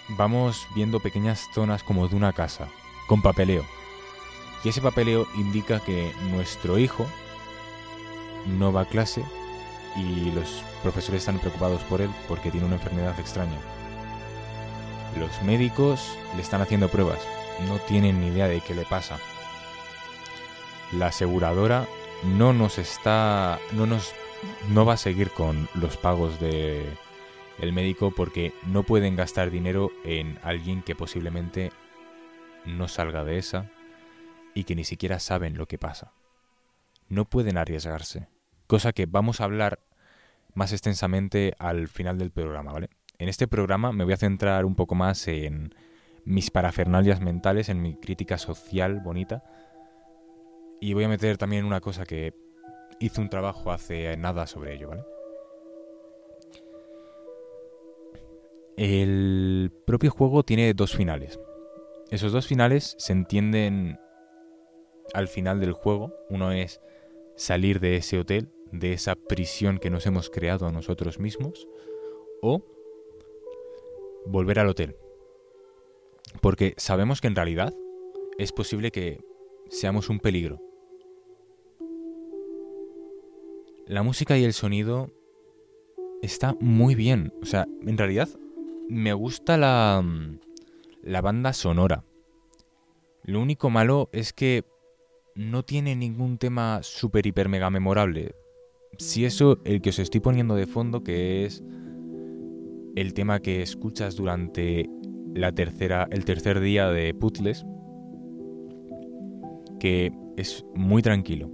vamos 0.10 0.68
viendo 0.76 1.00
pequeñas 1.00 1.50
zonas 1.54 1.84
como 1.84 2.08
de 2.08 2.16
una 2.16 2.34
casa, 2.34 2.68
con 3.08 3.22
papeleo. 3.22 3.66
Y 4.64 4.70
ese 4.70 4.82
papeleo 4.82 5.28
indica 5.36 5.80
que 5.80 6.14
nuestro 6.32 6.78
hijo 6.80 7.06
no 8.46 8.74
va 8.74 8.82
a 8.82 8.90
clase 8.90 9.24
y 9.96 10.32
los 10.32 10.64
profesores 10.82 11.22
están 11.22 11.40
preocupados 11.40 11.82
por 11.84 12.02
él 12.02 12.10
porque 12.28 12.52
tiene 12.52 12.66
una 12.66 12.76
enfermedad 12.76 13.20
extraña. 13.20 13.58
Los 15.18 15.42
médicos 15.44 16.18
le 16.36 16.42
están 16.42 16.62
haciendo 16.62 16.90
pruebas, 16.90 17.20
no 17.68 17.78
tienen 17.80 18.20
ni 18.20 18.28
idea 18.28 18.48
de 18.48 18.62
qué 18.62 18.76
le 18.76 18.84
pasa. 18.84 19.18
La 20.92 21.08
aseguradora 21.08 21.88
no 22.24 22.54
nos 22.54 22.78
está 22.78 23.60
no 23.74 23.86
nos 23.86 24.14
no 24.70 24.86
va 24.86 24.94
a 24.94 24.98
seguir 24.98 25.32
con 25.32 25.68
los 25.76 25.98
pagos 25.98 26.40
de 26.40 26.86
el 27.60 27.74
médico 27.74 28.12
porque 28.16 28.54
no 28.66 28.84
pueden 28.84 29.16
gastar 29.16 29.50
dinero 29.50 29.92
en 30.04 30.38
alguien 30.44 30.84
que 30.84 30.96
posiblemente 30.96 31.72
no 32.66 32.88
salga 32.88 33.24
de 33.24 33.38
esa 33.38 33.70
y 34.54 34.66
que 34.66 34.76
ni 34.76 34.84
siquiera 34.84 35.20
saben 35.20 35.58
lo 35.58 35.68
que 35.68 35.78
pasa. 35.78 36.14
No 37.10 37.26
pueden 37.26 37.58
arriesgarse, 37.58 38.28
cosa 38.68 38.92
que 38.94 39.06
vamos 39.06 39.42
a 39.42 39.46
hablar 39.46 39.80
más 40.54 40.72
extensamente 40.72 41.54
al 41.60 41.88
final 41.88 42.18
del 42.18 42.32
programa, 42.32 42.74
¿vale? 42.74 42.90
En 43.20 43.30
este 43.30 43.48
programa 43.48 43.92
me 43.92 44.04
voy 44.04 44.14
a 44.14 44.18
centrar 44.18 44.66
un 44.66 44.76
poco 44.76 44.94
más 44.94 45.28
en 45.28 45.74
mis 46.26 46.52
parafernalias 46.52 47.22
mentales, 47.22 47.70
en 47.70 47.82
mi 47.82 47.96
crítica 47.96 48.38
social 48.38 49.00
bonita. 49.00 49.44
Y 50.80 50.94
voy 50.94 51.06
a 51.06 51.10
meter 51.10 51.38
también 51.38 51.66
una 51.66 51.82
cosa 51.82 52.06
que 52.06 52.34
hice 53.00 53.22
un 53.22 53.30
trabajo 53.30 53.72
hace 53.72 54.16
nada 54.18 54.48
sobre 54.48 54.76
ello, 54.76 54.90
¿vale? 54.90 55.04
El 58.78 59.72
propio 59.86 60.12
juego 60.12 60.44
tiene 60.44 60.74
dos 60.74 60.96
finales. 60.96 61.40
Esos 62.12 62.32
dos 62.32 62.48
finales 62.48 62.96
se 63.00 63.12
entienden 63.12 64.00
al 65.14 65.28
final 65.28 65.60
del 65.60 65.74
juego. 65.74 66.14
Uno 66.30 66.52
es 66.52 66.80
salir 67.36 67.80
de 67.80 67.96
ese 67.96 68.20
hotel, 68.20 68.50
de 68.72 68.94
esa 68.94 69.16
prisión 69.16 69.80
que 69.80 69.90
nos 69.90 70.06
hemos 70.06 70.30
creado 70.30 70.68
a 70.68 70.72
nosotros 70.72 71.20
mismos, 71.20 71.68
o 72.42 72.64
volver 74.28 74.60
al 74.60 74.70
hotel. 74.70 74.96
Porque 76.42 76.76
sabemos 76.78 77.20
que 77.20 77.28
en 77.28 77.36
realidad 77.36 77.74
es 78.38 78.52
posible 78.52 78.92
que 78.92 79.20
seamos 79.70 80.10
un 80.10 80.20
peligro. 80.20 80.67
La 83.88 84.04
música 84.04 84.38
y 84.38 84.44
el 84.44 84.52
sonido 84.52 85.10
está 86.22 86.58
muy 86.60 86.94
bien. 86.94 87.32
O 87.42 87.46
sea, 87.46 87.66
en 87.86 87.98
realidad 87.98 88.28
me 88.90 89.14
gusta 89.14 89.56
la, 89.56 90.04
la 91.04 91.22
banda 91.22 91.54
sonora. 91.54 92.04
Lo 93.24 93.42
único 93.42 93.70
malo 93.70 94.10
es 94.12 94.34
que 94.34 94.66
no 95.36 95.64
tiene 95.64 95.96
ningún 95.96 96.38
tema 96.38 96.80
super 96.84 97.26
hiper 97.26 97.48
mega 97.48 97.70
memorable. 97.70 98.36
Si 98.98 99.24
eso, 99.24 99.60
el 99.64 99.82
que 99.82 99.92
os 99.92 100.00
estoy 100.00 100.20
poniendo 100.20 100.56
de 100.56 100.68
fondo, 100.68 101.02
que 101.02 101.46
es 101.46 101.64
el 102.98 103.14
tema 103.14 103.40
que 103.40 103.62
escuchas 103.62 104.18
durante 104.18 104.90
la 105.34 105.54
tercera, 105.54 106.10
el 106.12 106.26
tercer 106.26 106.60
día 106.60 106.90
de 106.90 107.14
Puzzles, 107.14 107.66
que 109.80 110.12
es 110.36 110.66
muy 110.76 111.02
tranquilo. 111.02 111.50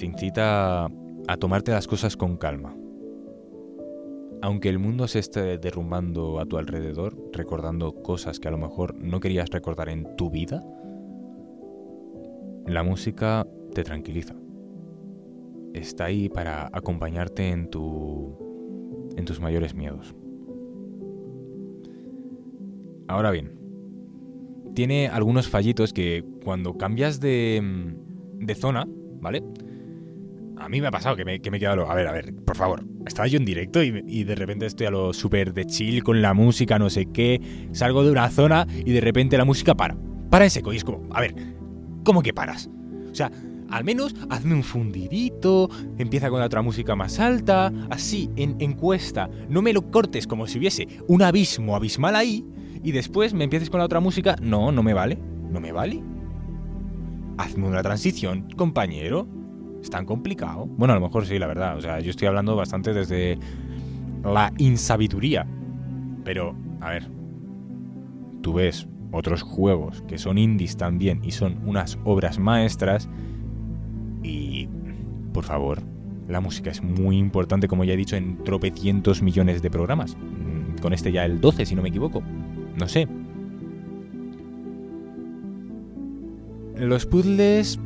Te 0.00 0.06
incita 0.06 0.86
a 0.86 1.36
tomarte 1.38 1.72
las 1.72 1.86
cosas 1.86 2.16
con 2.16 2.38
calma. 2.38 2.74
Aunque 4.40 4.70
el 4.70 4.78
mundo 4.78 5.06
se 5.06 5.18
esté 5.18 5.58
derrumbando 5.58 6.40
a 6.40 6.46
tu 6.46 6.56
alrededor, 6.56 7.18
recordando 7.34 7.92
cosas 8.02 8.40
que 8.40 8.48
a 8.48 8.50
lo 8.50 8.56
mejor 8.56 8.94
no 8.94 9.20
querías 9.20 9.50
recordar 9.50 9.90
en 9.90 10.16
tu 10.16 10.30
vida, 10.30 10.64
la 12.66 12.82
música 12.82 13.46
te 13.74 13.84
tranquiliza. 13.84 14.34
Está 15.74 16.06
ahí 16.06 16.30
para 16.30 16.70
acompañarte 16.72 17.50
en 17.50 17.68
tu 17.68 18.38
en 19.18 19.26
tus 19.26 19.38
mayores 19.38 19.74
miedos. 19.74 20.14
Ahora 23.06 23.30
bien, 23.32 23.52
tiene 24.74 25.08
algunos 25.08 25.50
fallitos 25.50 25.92
que 25.92 26.24
cuando 26.42 26.78
cambias 26.78 27.20
de, 27.20 27.92
de 28.38 28.54
zona, 28.54 28.88
¿vale? 29.20 29.42
A 30.60 30.68
mí 30.68 30.80
me 30.80 30.88
ha 30.88 30.90
pasado 30.90 31.16
que 31.16 31.24
me, 31.24 31.40
que 31.40 31.50
me 31.50 31.56
he 31.56 31.60
quedado... 31.60 31.90
A 31.90 31.94
ver, 31.94 32.06
a 32.06 32.12
ver, 32.12 32.34
por 32.44 32.54
favor. 32.54 32.84
Estaba 33.06 33.26
yo 33.26 33.38
en 33.38 33.46
directo 33.46 33.82
y, 33.82 34.04
y 34.06 34.24
de 34.24 34.34
repente 34.34 34.66
estoy 34.66 34.86
a 34.86 34.90
lo 34.90 35.14
súper 35.14 35.54
de 35.54 35.64
chill 35.64 36.04
con 36.04 36.20
la 36.20 36.34
música, 36.34 36.78
no 36.78 36.90
sé 36.90 37.06
qué. 37.06 37.40
Salgo 37.72 38.04
de 38.04 38.10
una 38.10 38.28
zona 38.28 38.66
y 38.84 38.92
de 38.92 39.00
repente 39.00 39.38
la 39.38 39.46
música 39.46 39.74
para. 39.74 39.96
Para 40.28 40.44
en 40.44 40.50
seco 40.50 40.72
y 40.72 40.76
es 40.76 40.84
como, 40.84 41.08
a 41.14 41.20
ver, 41.22 41.34
¿cómo 42.04 42.22
que 42.22 42.34
paras? 42.34 42.68
O 43.10 43.14
sea, 43.14 43.30
al 43.70 43.84
menos 43.84 44.14
hazme 44.28 44.54
un 44.54 44.62
fundidito, 44.62 45.70
empieza 45.96 46.28
con 46.28 46.40
la 46.40 46.46
otra 46.46 46.60
música 46.60 46.94
más 46.94 47.18
alta, 47.20 47.72
así, 47.88 48.28
en 48.36 48.56
encuesta. 48.60 49.30
No 49.48 49.62
me 49.62 49.72
lo 49.72 49.90
cortes 49.90 50.26
como 50.26 50.46
si 50.46 50.58
hubiese 50.58 50.86
un 51.08 51.22
abismo 51.22 51.74
abismal 51.74 52.16
ahí 52.16 52.44
y 52.84 52.92
después 52.92 53.32
me 53.32 53.44
empieces 53.44 53.70
con 53.70 53.78
la 53.78 53.86
otra 53.86 54.00
música. 54.00 54.36
No, 54.42 54.72
no 54.72 54.82
me 54.82 54.92
vale. 54.92 55.18
No 55.50 55.58
me 55.58 55.72
vale. 55.72 56.02
Hazme 57.38 57.66
una 57.66 57.82
transición, 57.82 58.48
compañero. 58.56 59.39
Es 59.82 59.90
tan 59.90 60.04
complicado. 60.04 60.66
Bueno, 60.66 60.92
a 60.92 60.96
lo 60.96 61.02
mejor 61.02 61.26
sí, 61.26 61.38
la 61.38 61.46
verdad. 61.46 61.76
O 61.76 61.80
sea, 61.80 62.00
yo 62.00 62.10
estoy 62.10 62.28
hablando 62.28 62.54
bastante 62.56 62.92
desde 62.92 63.38
la 64.24 64.52
insabiduría. 64.58 65.46
Pero, 66.24 66.54
a 66.80 66.90
ver. 66.90 67.08
Tú 68.42 68.54
ves 68.54 68.88
otros 69.12 69.42
juegos 69.42 70.02
que 70.02 70.18
son 70.18 70.38
indies 70.38 70.76
también 70.76 71.20
y 71.24 71.32
son 71.32 71.58
unas 71.66 71.98
obras 72.04 72.38
maestras. 72.38 73.08
Y, 74.22 74.68
por 75.32 75.44
favor, 75.44 75.82
la 76.28 76.40
música 76.40 76.70
es 76.70 76.82
muy 76.82 77.18
importante, 77.18 77.66
como 77.68 77.84
ya 77.84 77.94
he 77.94 77.96
dicho, 77.96 78.16
en 78.16 78.42
tropecientos 78.44 79.22
millones 79.22 79.62
de 79.62 79.70
programas. 79.70 80.16
Mm, 80.16 80.80
Con 80.80 80.92
este 80.92 81.10
ya 81.12 81.24
el 81.24 81.40
12, 81.40 81.66
si 81.66 81.74
no 81.74 81.82
me 81.82 81.88
equivoco. 81.88 82.22
No 82.78 82.86
sé. 82.88 83.08
Los 86.76 87.04
puzzles, 87.04 87.78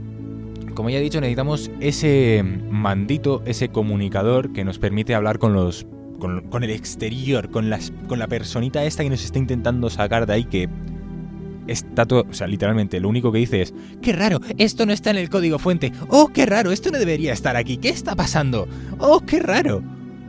como 0.74 0.90
ya 0.90 0.98
he 0.98 1.02
dicho, 1.02 1.20
necesitamos 1.20 1.70
ese 1.80 2.42
mandito, 2.42 3.42
ese 3.46 3.68
comunicador 3.68 4.52
que 4.52 4.64
nos 4.64 4.78
permite 4.78 5.14
hablar 5.14 5.38
con 5.38 5.54
los. 5.54 5.86
con, 6.18 6.64
el 6.64 6.70
exterior, 6.70 7.50
con, 7.50 7.70
las, 7.70 7.92
con 8.08 8.18
la 8.18 8.26
personita 8.26 8.84
esta 8.84 9.02
que 9.02 9.10
nos 9.10 9.24
está 9.24 9.38
intentando 9.38 9.90
sacar 9.90 10.26
de 10.26 10.32
ahí 10.32 10.44
que. 10.44 10.68
Está 11.66 12.04
todo, 12.04 12.26
o 12.28 12.34
sea, 12.34 12.46
literalmente 12.46 13.00
lo 13.00 13.08
único 13.08 13.32
que 13.32 13.38
dice 13.38 13.62
es, 13.62 13.72
qué 14.02 14.12
raro, 14.12 14.38
esto 14.58 14.84
no 14.84 14.92
está 14.92 15.10
en 15.10 15.16
el 15.16 15.30
código 15.30 15.58
fuente. 15.58 15.92
Oh, 16.08 16.28
qué 16.28 16.44
raro, 16.44 16.72
esto 16.72 16.90
no 16.90 16.98
debería 16.98 17.32
estar 17.32 17.56
aquí. 17.56 17.78
¿Qué 17.78 17.88
está 17.88 18.14
pasando? 18.14 18.68
Oh, 18.98 19.20
qué 19.20 19.40
raro. 19.40 19.82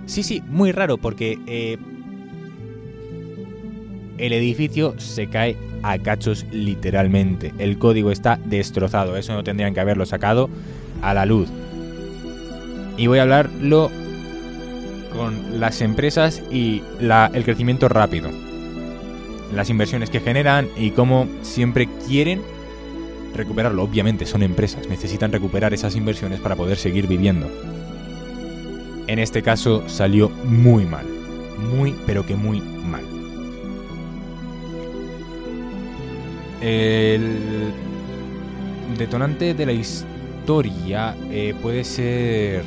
Sí, 0.05 0.23
sí, 0.23 0.41
muy 0.47 0.71
raro 0.71 0.97
porque 0.97 1.37
eh, 1.45 1.77
el 4.17 4.33
edificio 4.33 4.95
se 4.97 5.27
cae 5.27 5.57
a 5.83 5.97
cachos 5.99 6.45
literalmente. 6.51 7.53
El 7.57 7.77
código 7.77 8.11
está 8.11 8.39
destrozado. 8.45 9.17
Eso 9.17 9.33
no 9.33 9.43
tendrían 9.43 9.73
que 9.73 9.79
haberlo 9.79 10.05
sacado 10.05 10.49
a 11.01 11.13
la 11.13 11.25
luz. 11.25 11.49
Y 12.97 13.07
voy 13.07 13.19
a 13.19 13.23
hablarlo 13.23 13.91
con 15.15 15.59
las 15.59 15.81
empresas 15.81 16.41
y 16.51 16.81
el 16.99 17.43
crecimiento 17.43 17.89
rápido. 17.89 18.29
Las 19.53 19.69
inversiones 19.69 20.09
que 20.09 20.19
generan 20.19 20.67
y 20.77 20.91
cómo 20.91 21.27
siempre 21.41 21.87
quieren 22.07 22.41
recuperarlo. 23.35 23.83
Obviamente 23.83 24.25
son 24.25 24.43
empresas, 24.43 24.87
necesitan 24.89 25.31
recuperar 25.31 25.73
esas 25.73 25.95
inversiones 25.95 26.39
para 26.39 26.55
poder 26.55 26.77
seguir 26.77 27.07
viviendo. 27.07 27.47
En 29.07 29.19
este 29.19 29.43
caso 29.43 29.87
salió 29.87 30.29
muy 30.29 30.85
mal. 30.85 31.05
Muy, 31.75 31.95
pero 32.05 32.25
que 32.25 32.35
muy 32.35 32.59
mal. 32.61 33.14
El 36.61 37.73
detonante 38.97 39.53
de 39.53 39.65
la 39.65 39.73
historia 39.73 41.15
eh, 41.29 41.53
puede 41.61 41.83
ser 41.83 42.63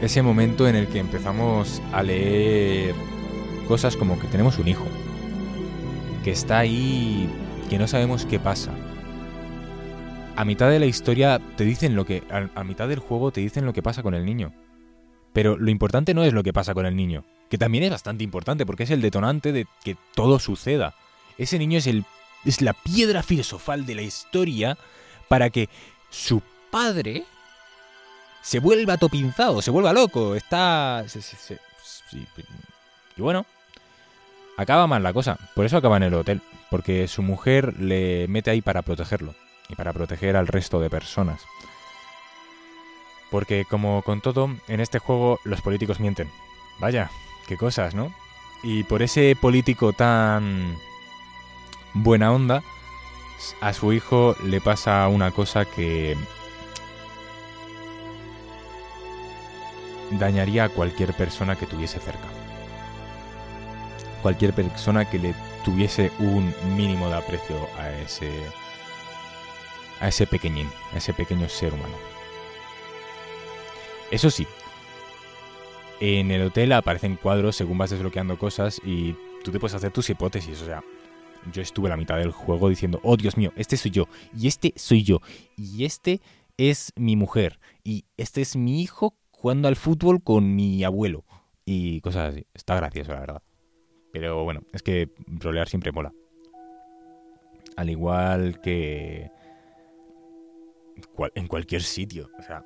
ese 0.00 0.22
momento 0.22 0.68
en 0.68 0.76
el 0.76 0.88
que 0.88 0.98
empezamos 0.98 1.82
a 1.92 2.02
leer 2.02 2.94
cosas 3.66 3.96
como 3.96 4.18
que 4.18 4.28
tenemos 4.28 4.58
un 4.58 4.68
hijo, 4.68 4.86
que 6.22 6.30
está 6.30 6.58
ahí, 6.58 7.28
que 7.68 7.78
no 7.78 7.88
sabemos 7.88 8.26
qué 8.26 8.38
pasa. 8.38 8.72
A 10.36 10.44
mitad 10.44 10.70
de 10.70 10.78
la 10.78 10.86
historia 10.86 11.40
te 11.56 11.64
dicen 11.64 11.96
lo 11.96 12.04
que, 12.04 12.22
a, 12.30 12.48
a 12.60 12.64
mitad 12.64 12.88
del 12.88 12.98
juego 12.98 13.32
te 13.32 13.40
dicen 13.40 13.64
lo 13.64 13.72
que 13.72 13.82
pasa 13.82 14.02
con 14.02 14.14
el 14.14 14.24
niño. 14.24 14.52
Pero 15.32 15.56
lo 15.56 15.70
importante 15.70 16.14
no 16.14 16.24
es 16.24 16.32
lo 16.32 16.42
que 16.42 16.52
pasa 16.52 16.74
con 16.74 16.86
el 16.86 16.96
niño, 16.96 17.24
que 17.50 17.58
también 17.58 17.84
es 17.84 17.90
bastante 17.90 18.24
importante 18.24 18.64
porque 18.64 18.84
es 18.84 18.90
el 18.90 19.02
detonante 19.02 19.52
de 19.52 19.66
que 19.82 19.96
todo 20.14 20.38
suceda. 20.38 20.94
Ese 21.38 21.58
niño 21.58 21.78
es, 21.78 21.86
el, 21.86 22.04
es 22.44 22.60
la 22.62 22.72
piedra 22.72 23.22
filosofal 23.22 23.86
de 23.86 23.94
la 23.94 24.02
historia 24.02 24.78
para 25.28 25.50
que 25.50 25.68
su 26.10 26.42
padre 26.70 27.24
se 28.42 28.60
vuelva 28.60 28.96
topinzado, 28.96 29.60
se 29.60 29.70
vuelva 29.70 29.92
loco. 29.92 30.34
Está... 30.34 31.04
y 33.16 33.20
bueno, 33.20 33.44
acaba 34.56 34.86
mal 34.86 35.02
la 35.02 35.12
cosa. 35.12 35.38
Por 35.54 35.66
eso 35.66 35.76
acaba 35.76 35.96
en 35.96 36.04
el 36.04 36.14
hotel. 36.14 36.40
Porque 36.70 37.08
su 37.08 37.22
mujer 37.22 37.78
le 37.80 38.26
mete 38.28 38.50
ahí 38.50 38.62
para 38.62 38.82
protegerlo. 38.82 39.34
Y 39.68 39.74
para 39.74 39.92
proteger 39.92 40.36
al 40.36 40.46
resto 40.46 40.80
de 40.80 40.90
personas. 40.90 41.42
Porque 43.30 43.64
como 43.68 44.02
con 44.02 44.20
todo, 44.20 44.50
en 44.68 44.80
este 44.80 44.98
juego 44.98 45.40
los 45.44 45.60
políticos 45.60 46.00
mienten. 46.00 46.30
Vaya, 46.78 47.10
qué 47.48 47.56
cosas, 47.56 47.94
¿no? 47.94 48.14
Y 48.62 48.84
por 48.84 49.02
ese 49.02 49.36
político 49.40 49.92
tan 49.92 50.76
buena 52.02 52.32
onda, 52.32 52.62
a 53.60 53.72
su 53.72 53.92
hijo 53.92 54.36
le 54.44 54.60
pasa 54.60 55.08
una 55.08 55.30
cosa 55.30 55.64
que 55.64 56.16
dañaría 60.12 60.64
a 60.64 60.68
cualquier 60.68 61.14
persona 61.14 61.56
que 61.56 61.66
tuviese 61.66 61.98
cerca. 61.98 62.28
Cualquier 64.22 64.52
persona 64.52 65.08
que 65.08 65.18
le 65.18 65.34
tuviese 65.64 66.12
un 66.18 66.54
mínimo 66.76 67.08
de 67.08 67.16
aprecio 67.16 67.68
a 67.78 67.90
ese 67.90 68.30
a 70.00 70.08
ese 70.08 70.26
pequeñín, 70.26 70.68
a 70.92 70.98
ese 70.98 71.14
pequeño 71.14 71.48
ser 71.48 71.72
humano. 71.72 71.96
Eso 74.10 74.30
sí, 74.30 74.46
en 76.00 76.30
el 76.30 76.42
hotel 76.42 76.72
aparecen 76.72 77.16
cuadros 77.16 77.56
según 77.56 77.78
vas 77.78 77.90
desbloqueando 77.90 78.38
cosas 78.38 78.80
y 78.84 79.14
tú 79.42 79.50
te 79.50 79.58
puedes 79.58 79.74
hacer 79.74 79.90
tus 79.90 80.10
hipótesis. 80.10 80.60
O 80.60 80.66
sea, 80.66 80.84
yo 81.52 81.62
estuve 81.62 81.88
a 81.88 81.90
la 81.90 81.96
mitad 81.96 82.16
del 82.16 82.30
juego 82.30 82.68
diciendo, 82.68 83.00
oh 83.02 83.16
Dios 83.16 83.36
mío, 83.36 83.52
este 83.56 83.76
soy 83.76 83.90
yo, 83.90 84.08
y 84.36 84.48
este 84.48 84.72
soy 84.76 85.02
yo, 85.02 85.20
y 85.56 85.84
este 85.84 86.20
es 86.56 86.92
mi 86.96 87.16
mujer, 87.16 87.58
y 87.84 88.04
este 88.16 88.40
es 88.40 88.56
mi 88.56 88.82
hijo 88.82 89.14
jugando 89.30 89.68
al 89.68 89.76
fútbol 89.76 90.22
con 90.22 90.54
mi 90.54 90.82
abuelo, 90.84 91.24
y 91.64 92.00
cosas 92.00 92.32
así. 92.32 92.46
Está 92.54 92.76
gracioso, 92.76 93.12
la 93.12 93.20
verdad. 93.20 93.42
Pero 94.12 94.44
bueno, 94.44 94.62
es 94.72 94.82
que 94.82 95.10
rolear 95.26 95.68
siempre 95.68 95.92
mola. 95.92 96.12
Al 97.76 97.90
igual 97.90 98.60
que 98.62 99.30
en 101.34 101.46
cualquier 101.46 101.82
sitio. 101.82 102.30
O 102.38 102.42
sea, 102.42 102.64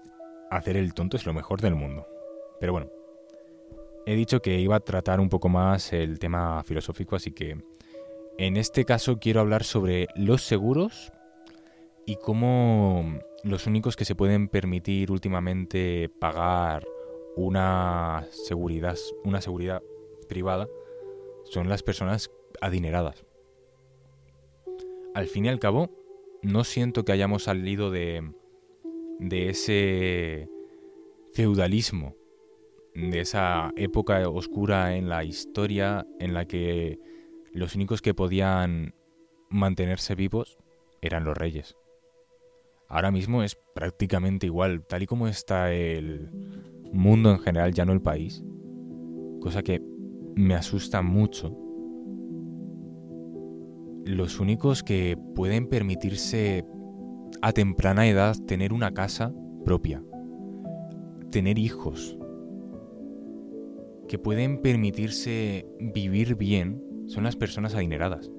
hacer 0.51 0.77
el 0.77 0.95
tonto 0.95 1.16
es 1.16 1.27
lo 1.27 1.33
mejor 1.33 1.61
del 1.61 1.75
mundo. 1.75 2.07
Pero 2.61 2.73
bueno, 2.73 2.88
he 4.07 4.14
dicho 4.14 4.40
que 4.40 4.61
iba 4.61 4.77
a 4.77 4.81
tratar 4.81 5.21
un 5.21 5.29
poco 5.29 5.49
más 5.49 5.93
el 5.93 6.19
tema 6.19 6.62
filosófico, 6.62 7.16
así 7.16 7.33
que 7.33 7.59
en 8.40 8.57
este 8.57 8.87
caso 8.87 9.18
quiero 9.18 9.40
hablar 9.40 9.64
sobre 9.64 10.09
los 10.16 10.42
seguros 10.42 11.12
y 12.07 12.16
cómo 12.16 13.20
los 13.44 13.66
únicos 13.66 13.96
que 13.96 14.07
se 14.07 14.14
pueden 14.14 14.48
permitir 14.48 15.12
últimamente 15.12 16.11
pagar 16.18 16.87
una 17.37 18.26
seguridad, 18.31 18.96
una 19.24 19.42
seguridad 19.42 19.83
privada 20.26 20.68
son 21.44 21.68
las 21.68 21.83
personas 21.83 22.31
adineradas. 22.62 23.26
Al 25.14 25.26
fin 25.26 25.44
y 25.44 25.48
al 25.50 25.59
cabo, 25.59 25.90
no 26.40 26.64
siento 26.64 27.05
que 27.05 27.12
hayamos 27.12 27.42
salido 27.42 27.90
de, 27.90 28.33
de 29.18 29.50
ese 29.50 30.48
feudalismo, 31.35 32.16
de 32.94 33.20
esa 33.20 33.70
época 33.76 34.26
oscura 34.31 34.96
en 34.96 35.11
la 35.11 35.24
historia 35.24 36.07
en 36.18 36.33
la 36.33 36.46
que 36.46 36.98
los 37.53 37.75
únicos 37.75 38.03
que 38.03 38.15
podían 38.15 38.95
mantenerse 39.49 40.15
vivos 40.15 40.59
eran 41.03 41.25
los 41.25 41.37
reyes. 41.37 41.77
Ahora 42.89 43.11
mismo 43.11 43.43
es 43.43 43.57
prácticamente 43.75 44.47
igual, 44.47 44.85
tal 44.87 45.03
y 45.03 45.07
como 45.07 45.29
está 45.29 45.73
el 45.73 46.31
mundo 46.93 47.31
en 47.31 47.39
general, 47.39 47.73
ya 47.73 47.85
no 47.85 47.93
el 47.93 48.03
país, 48.03 48.43
cosa 49.41 49.63
que 49.63 49.81
me 50.35 50.55
asusta 50.55 51.03
mucho. 51.03 51.57
Los 54.05 54.41
únicos 54.41 54.83
que 54.83 55.17
pueden 55.35 55.69
permitirse 55.69 56.65
a 57.43 57.53
temprana 57.53 58.09
edad 58.09 58.37
tener 58.47 58.73
una 58.73 58.93
casa 58.93 59.33
propia, 59.65 60.03
tener 61.31 61.59
hijos, 61.59 62.19
que 64.09 64.19
pueden 64.19 64.63
permitirse 64.63 65.65
vivir 65.79 66.35
bien, 66.35 66.83
son 67.11 67.25
las 67.25 67.35
personas 67.35 67.75
adineradas. 67.75 68.31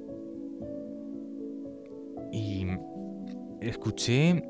Y 2.31 2.65
escuché 3.59 4.43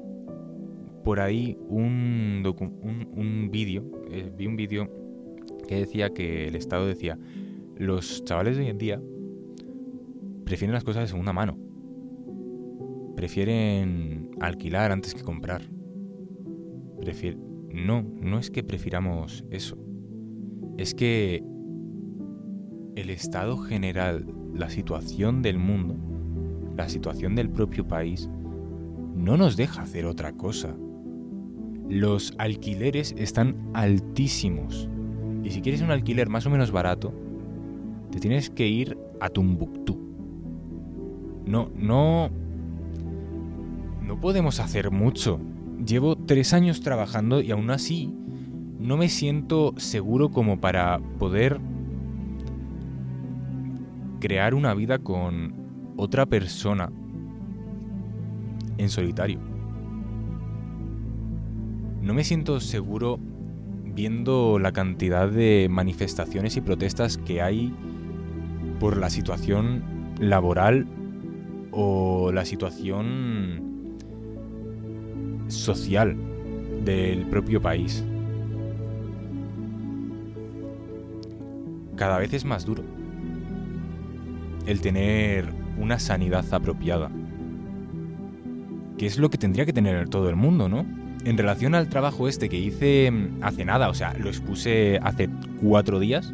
por 1.04 1.20
ahí 1.20 1.58
un, 1.68 2.44
un, 2.84 3.10
un 3.16 3.50
vídeo, 3.52 3.84
eh, 4.12 4.32
vi 4.38 4.46
un 4.46 4.56
vídeo 4.56 4.88
que 5.68 5.76
decía 5.78 6.12
que 6.12 6.48
el 6.48 6.56
Estado 6.56 6.86
decía, 6.86 7.18
los 7.78 8.24
chavales 8.24 8.58
de 8.58 8.64
hoy 8.64 8.70
en 8.70 8.78
día 8.78 9.02
prefieren 10.46 10.74
las 10.74 10.84
cosas 10.84 11.04
de 11.04 11.08
segunda 11.08 11.34
mano. 11.34 11.58
Prefieren 13.16 14.30
alquilar 14.40 14.92
antes 14.92 15.16
que 15.16 15.24
comprar. 15.24 15.62
Prefier- 17.00 17.38
No, 17.74 18.04
no 18.04 18.38
es 18.38 18.52
que 18.52 18.64
prefiramos 18.64 19.44
eso. 19.50 19.78
Es 20.78 20.94
que 20.94 21.44
el 22.96 23.10
estado 23.10 23.58
general, 23.58 24.26
la 24.54 24.70
situación 24.70 25.42
del 25.42 25.58
mundo, 25.58 25.96
la 26.76 26.90
situación 26.90 27.36
del 27.36 27.50
propio 27.50 27.88
país, 27.88 28.30
no 29.16 29.38
nos 29.38 29.56
deja 29.56 29.82
hacer 29.82 30.06
otra 30.06 30.34
cosa. 30.34 30.76
Los 31.90 32.34
alquileres 32.38 33.14
están 33.18 33.56
altísimos. 33.74 34.90
Y 35.44 35.52
si 35.52 35.62
quieres 35.62 35.82
un 35.82 35.92
alquiler 35.92 36.30
más 36.30 36.46
o 36.46 36.50
menos 36.50 36.72
barato, 36.72 37.14
te 38.12 38.20
tienes 38.20 38.50
que 38.50 38.68
ir 38.68 38.98
a 39.20 39.30
Tumbuctú. 39.30 39.98
No, 41.46 41.70
no. 41.76 42.30
No 44.02 44.20
podemos 44.20 44.60
hacer 44.60 44.92
mucho. 44.92 45.40
Llevo 45.86 46.16
tres 46.16 46.54
años 46.54 46.82
trabajando 46.82 47.42
y 47.42 47.52
aún 47.52 47.72
así 47.72 48.14
no 48.80 48.98
me 48.98 49.10
siento 49.10 49.74
seguro 49.78 50.30
como 50.30 50.60
para 50.60 51.00
poder 51.20 51.60
crear 54.22 54.54
una 54.54 54.74
vida 54.74 55.00
con 55.00 55.94
otra 55.98 56.26
persona 56.26 56.90
en 58.78 58.90
solitario. 58.90 59.40
No 62.02 62.14
me 62.14 62.24
siento 62.24 62.62
seguro 62.62 63.20
viendo 63.84 64.60
la 64.60 64.72
cantidad 64.72 65.30
de 65.30 65.68
manifestaciones 65.70 66.56
y 66.56 66.62
protestas 66.62 67.18
que 67.18 67.42
hay 67.42 67.74
por 68.80 68.96
la 68.96 69.10
situación 69.10 69.84
laboral 70.20 70.88
o 71.72 72.32
la 72.32 72.46
situación 72.46 73.98
social 75.48 76.16
del 76.86 77.26
propio 77.26 77.62
país. 77.62 78.06
Cada 81.96 82.18
vez 82.18 82.34
es 82.34 82.46
más 82.46 82.66
duro 82.66 83.01
el 84.66 84.82
tener 84.82 85.46
una 85.78 86.00
sanidad 86.00 86.46
apropiada. 86.54 87.10
Que 88.98 89.06
es 89.06 89.18
lo 89.18 89.30
que 89.30 89.38
tendría 89.38 89.66
que 89.66 89.74
tener 89.74 90.10
todo 90.10 90.30
el 90.30 90.36
mundo, 90.36 90.70
¿no? 90.70 90.86
En 91.24 91.38
relación 91.38 91.76
al 91.76 91.88
trabajo 91.88 92.28
este 92.28 92.50
que 92.50 92.58
hice 92.58 93.12
mm, 93.12 93.44
hace 93.44 93.66
nada, 93.66 93.90
o 93.90 93.94
sea, 93.94 94.14
lo 94.14 94.30
expuse 94.30 95.00
hace 95.04 95.30
cuatro 95.62 96.00
días, 96.00 96.34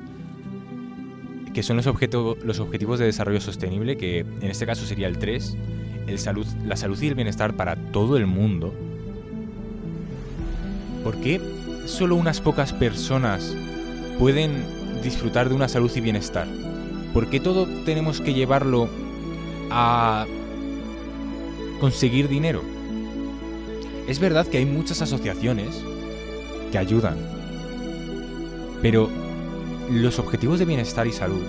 que 1.54 1.64
son 1.64 1.78
los, 1.78 1.88
objetivos 1.88 3.00
de 3.00 3.06
desarrollo 3.06 3.42
sostenible, 3.42 3.98
que 3.98 4.20
en 4.20 4.44
este 4.44 4.66
caso 4.66 4.86
sería 4.86 5.08
el 5.08 5.18
3, 5.18 5.58
el 6.08 6.20
salud, 6.20 6.46
la 6.66 6.76
salud 6.76 7.02
y 7.02 7.08
el 7.08 7.16
bienestar 7.16 7.56
para 7.56 7.76
todo 7.76 8.16
el 8.16 8.28
mundo. 8.28 8.74
¿Por 11.04 11.18
qué 11.18 11.42
solo 11.86 12.16
unas 12.16 12.42
pocas 12.42 12.74
personas 12.74 13.56
pueden 14.20 14.64
disfrutar 15.04 15.50
de 15.50 15.56
una 15.56 15.68
salud 15.68 15.92
y 15.96 16.02
bienestar? 16.02 16.48
¿Por 17.14 17.30
qué 17.30 17.40
todo 17.40 17.68
tenemos 17.86 18.22
que 18.22 18.34
llevarlo 18.34 18.90
a 19.70 20.26
conseguir 21.80 22.28
dinero? 22.28 22.62
Es 24.08 24.20
verdad 24.20 24.48
que 24.48 24.58
hay 24.58 24.66
muchas 24.66 25.02
asociaciones 25.02 25.84
que 26.72 26.78
ayudan, 26.78 27.18
pero 28.82 29.10
los 29.90 30.20
objetivos 30.20 30.60
de 30.60 30.66
bienestar 30.66 31.08
y 31.08 31.12
salud, 31.12 31.44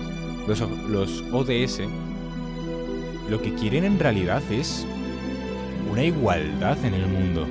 los, 0.46 0.60
los 0.88 1.24
ODS, 1.32 1.82
lo 3.28 3.42
que 3.42 3.54
quieren 3.54 3.84
en 3.84 3.98
realidad 3.98 4.42
es 4.50 4.86
una 5.90 6.04
igualdad 6.04 6.82
en 6.84 6.94
el 6.94 7.06
mundo. 7.06 7.46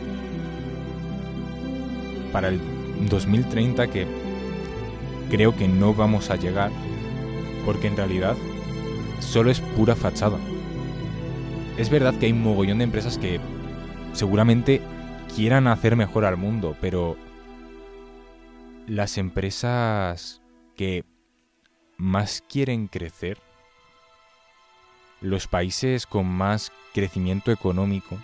Para 2.31 2.49
el 2.49 2.59
2030 3.09 3.87
que 3.87 4.07
creo 5.29 5.55
que 5.55 5.67
no 5.67 5.93
vamos 5.93 6.29
a 6.29 6.35
llegar 6.35 6.71
porque 7.67 7.87
en 7.87 7.97
realidad 7.97 8.37
solo 9.19 9.51
es 9.51 9.59
pura 9.59 9.93
fachada. 9.93 10.37
Es 11.77 11.89
verdad 11.89 12.17
que 12.17 12.27
hay 12.27 12.31
un 12.31 12.41
mogollón 12.41 12.77
de 12.77 12.85
empresas 12.85 13.17
que 13.17 13.41
seguramente 14.13 14.81
quieran 15.35 15.67
hacer 15.67 15.97
mejor 15.97 16.23
al 16.23 16.37
mundo, 16.37 16.77
pero 16.79 17.17
las 18.87 19.17
empresas 19.17 20.41
que 20.77 21.03
más 21.97 22.41
quieren 22.47 22.87
crecer, 22.87 23.37
los 25.19 25.47
países 25.47 26.07
con 26.07 26.25
más 26.25 26.71
crecimiento 26.93 27.51
económico, 27.51 28.17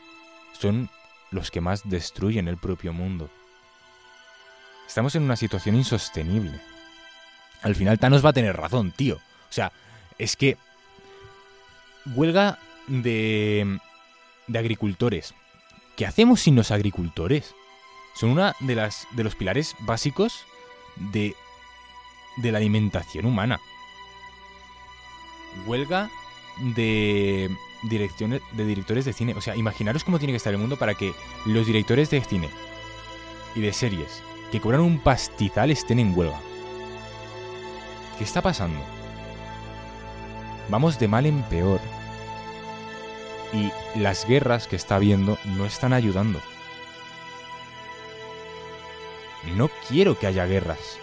son 0.58 0.90
los 1.32 1.52
que 1.52 1.60
más 1.60 1.90
destruyen 1.90 2.48
el 2.48 2.56
propio 2.56 2.94
mundo. 2.94 3.30
Estamos 4.88 5.16
en 5.16 5.24
una 5.24 5.36
situación 5.36 5.76
insostenible. 5.76 6.62
Al 7.62 7.76
final 7.76 8.00
Thanos 8.00 8.24
va 8.24 8.30
a 8.30 8.34
tener 8.34 8.56
razón, 8.56 8.94
tío. 8.94 9.20
O 9.54 9.56
sea, 9.56 9.72
es 10.18 10.36
que 10.36 10.58
huelga 12.16 12.58
de, 12.88 13.78
de 14.48 14.60
agricultores. 14.60 15.36
¿Qué 15.96 16.08
hacemos 16.08 16.40
sin 16.40 16.56
los 16.56 16.72
agricultores? 16.72 17.54
Son 18.16 18.32
una 18.32 18.56
de 18.62 18.90
de 19.12 19.24
los 19.24 19.36
pilares 19.36 19.76
básicos 19.82 20.44
de, 20.96 21.36
de 22.38 22.52
la 22.52 22.58
alimentación 22.58 23.28
humana. 23.28 23.60
Huelga 25.68 26.10
de 26.76 27.56
direcciones 27.84 28.42
de 28.54 28.66
directores 28.66 29.06
de 29.06 29.14
cine. 29.14 29.36
O 29.36 29.42
sea, 29.42 29.56
imaginaros 29.56 30.04
cómo 30.04 30.18
tiene 30.18 30.34
que 30.34 30.38
estar 30.38 30.52
el 30.52 30.60
mundo 30.60 30.78
para 30.78 30.96
que 30.96 31.14
los 31.46 31.68
directores 31.68 32.10
de 32.10 32.22
cine 32.22 32.50
y 33.54 33.62
de 33.62 33.72
series 33.72 34.24
que 34.52 34.60
cobran 34.60 34.82
un 34.82 34.98
pastizal 34.98 35.70
estén 35.70 36.00
en 36.00 36.18
huelga. 36.18 36.42
¿Qué 38.18 38.24
está 38.24 38.42
pasando? 38.42 39.03
Vamos 40.70 41.00
de 41.00 41.08
mal 41.08 41.26
en 41.26 41.42
peor. 41.44 41.80
Y 43.54 43.72
las 44.00 44.28
guerras 44.28 44.68
que 44.68 44.76
está 44.76 44.96
habiendo 44.96 45.38
no 45.58 45.66
están 45.66 45.94
ayudando. 45.94 46.40
No 49.56 49.70
quiero 49.88 50.18
que 50.18 50.28
haya 50.28 50.46
guerras. 50.46 50.98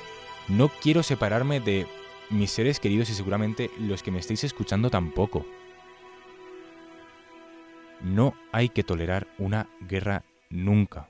No 0.49 0.69
quiero 0.69 1.03
separarme 1.03 1.61
de 1.61 1.87
mis 2.31 2.51
seres 2.51 2.81
queridos 2.81 3.11
y 3.11 3.15
seguramente 3.15 3.71
los 3.79 4.03
que 4.03 4.11
me 4.11 4.19
estáis 4.19 4.43
escuchando 4.45 4.91
tampoco. 4.91 5.47
No 8.01 8.35
hay 8.51 8.71
que 8.71 8.83
tolerar 8.83 9.29
una 9.39 9.69
guerra 9.81 10.25
nunca. 10.49 11.09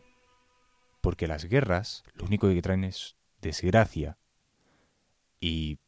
Porque 1.01 1.27
las 1.27 1.45
guerras 1.45 2.05
lo 2.15 2.27
único 2.27 2.49
que 2.49 2.61
traen 2.61 2.85
es 2.85 3.17
desgracia 3.41 4.19
y 5.41 5.79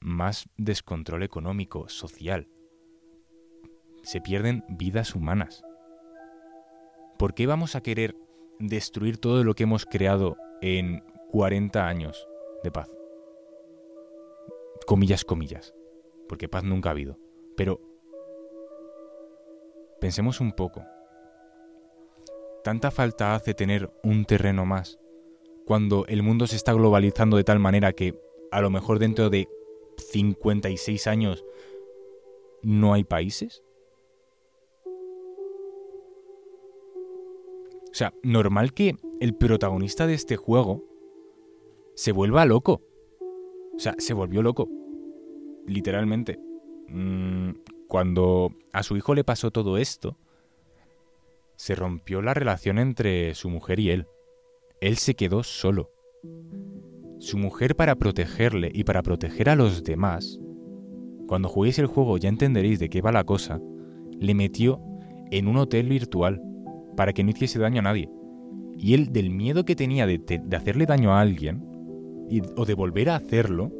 más 0.00 0.48
descontrol 0.56 1.22
económico, 1.22 1.88
social. 1.88 2.48
Se 4.02 4.20
pierden 4.20 4.64
vidas 4.68 5.14
humanas. 5.14 5.62
¿Por 7.18 7.34
qué 7.34 7.46
vamos 7.46 7.74
a 7.74 7.82
querer 7.82 8.16
destruir 8.58 9.18
todo 9.18 9.44
lo 9.44 9.54
que 9.54 9.64
hemos 9.64 9.86
creado 9.86 10.36
en 10.60 11.02
40 11.30 11.86
años 11.86 12.28
de 12.62 12.70
paz? 12.70 12.90
Comillas, 14.86 15.24
comillas. 15.24 15.74
Porque 16.28 16.48
paz 16.48 16.64
nunca 16.64 16.90
ha 16.90 16.92
habido. 16.92 17.18
Pero 17.56 17.80
pensemos 20.00 20.40
un 20.40 20.52
poco. 20.52 20.84
¿Tanta 22.62 22.90
falta 22.90 23.34
hace 23.34 23.54
tener 23.54 23.90
un 24.02 24.24
terreno 24.24 24.64
más 24.64 24.98
cuando 25.64 26.06
el 26.06 26.22
mundo 26.22 26.46
se 26.46 26.56
está 26.56 26.72
globalizando 26.72 27.36
de 27.36 27.44
tal 27.44 27.58
manera 27.58 27.92
que 27.92 28.18
a 28.50 28.60
lo 28.60 28.70
mejor 28.70 28.98
dentro 28.98 29.28
de 29.28 29.48
56 30.10 31.06
años 31.06 31.44
no 32.62 32.94
hay 32.94 33.04
países? 33.04 33.62
O 37.90 37.94
sea, 37.94 38.14
normal 38.22 38.74
que 38.74 38.96
el 39.20 39.34
protagonista 39.34 40.06
de 40.06 40.14
este 40.14 40.36
juego 40.36 40.84
se 41.94 42.12
vuelva 42.12 42.44
loco. 42.44 42.82
O 43.74 43.78
sea, 43.78 43.94
se 43.98 44.14
volvió 44.14 44.42
loco. 44.42 44.68
Literalmente. 45.66 46.38
Mm, 46.88 47.50
cuando 47.88 48.54
a 48.72 48.82
su 48.82 48.96
hijo 48.96 49.14
le 49.14 49.24
pasó 49.24 49.50
todo 49.50 49.78
esto, 49.78 50.16
se 51.56 51.74
rompió 51.74 52.22
la 52.22 52.34
relación 52.34 52.78
entre 52.78 53.34
su 53.34 53.48
mujer 53.50 53.80
y 53.80 53.90
él. 53.90 54.06
Él 54.80 54.96
se 54.96 55.14
quedó 55.14 55.42
solo. 55.42 55.90
Su 57.18 57.36
mujer 57.36 57.74
para 57.74 57.96
protegerle 57.96 58.70
y 58.72 58.84
para 58.84 59.02
proteger 59.02 59.50
a 59.50 59.56
los 59.56 59.82
demás, 59.82 60.38
cuando 61.26 61.48
juguéis 61.48 61.78
el 61.78 61.86
juego 61.86 62.16
ya 62.16 62.28
entenderéis 62.28 62.78
de 62.78 62.88
qué 62.88 63.00
va 63.00 63.12
la 63.12 63.24
cosa, 63.24 63.60
le 64.18 64.34
metió 64.34 64.80
en 65.30 65.48
un 65.48 65.56
hotel 65.56 65.88
virtual 65.88 66.40
para 66.96 67.12
que 67.12 67.24
no 67.24 67.30
hiciese 67.30 67.58
daño 67.58 67.80
a 67.80 67.82
nadie. 67.82 68.08
Y 68.76 68.94
él, 68.94 69.12
del 69.12 69.30
miedo 69.30 69.64
que 69.64 69.76
tenía 69.76 70.06
de, 70.06 70.20
hacerle 70.56 70.86
daño 70.86 71.12
a 71.12 71.20
alguien, 71.20 71.64
y, 72.30 72.40
o 72.56 72.64
de 72.64 72.74
volver 72.74 73.10
a 73.10 73.16
hacerlo, 73.16 73.72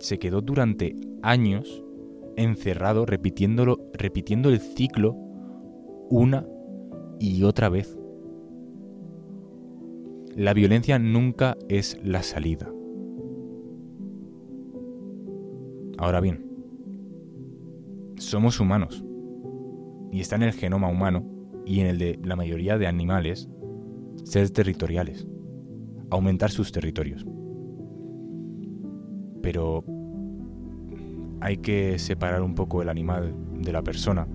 se 0.00 0.18
quedó 0.18 0.40
durante 0.40 0.96
años 1.22 1.84
encerrado 2.36 3.06
repitiéndolo, 3.06 3.90
repitiendo 3.92 4.50
el 4.50 4.58
ciclo 4.60 5.16
una 6.10 6.46
y 7.18 7.44
otra 7.44 7.68
vez. 7.68 7.96
La 10.36 10.52
violencia 10.52 10.98
nunca 10.98 11.56
es 11.68 11.96
la 12.02 12.24
salida. 12.24 12.68
Ahora 15.96 16.20
bien, 16.20 16.44
somos 18.16 18.58
humanos 18.58 19.04
y 20.10 20.18
está 20.18 20.34
en 20.34 20.42
el 20.42 20.52
genoma 20.52 20.88
humano 20.88 21.24
y 21.64 21.78
en 21.78 21.86
el 21.86 21.98
de 21.98 22.18
la 22.24 22.34
mayoría 22.34 22.78
de 22.78 22.88
animales 22.88 23.48
ser 24.24 24.50
territoriales, 24.50 25.24
aumentar 26.10 26.50
sus 26.50 26.72
territorios. 26.72 27.24
Pero 29.40 29.84
hay 31.40 31.58
que 31.58 31.96
separar 32.00 32.42
un 32.42 32.56
poco 32.56 32.82
el 32.82 32.88
animal 32.88 33.36
de 33.60 33.72
la 33.72 33.82
persona 33.82 34.26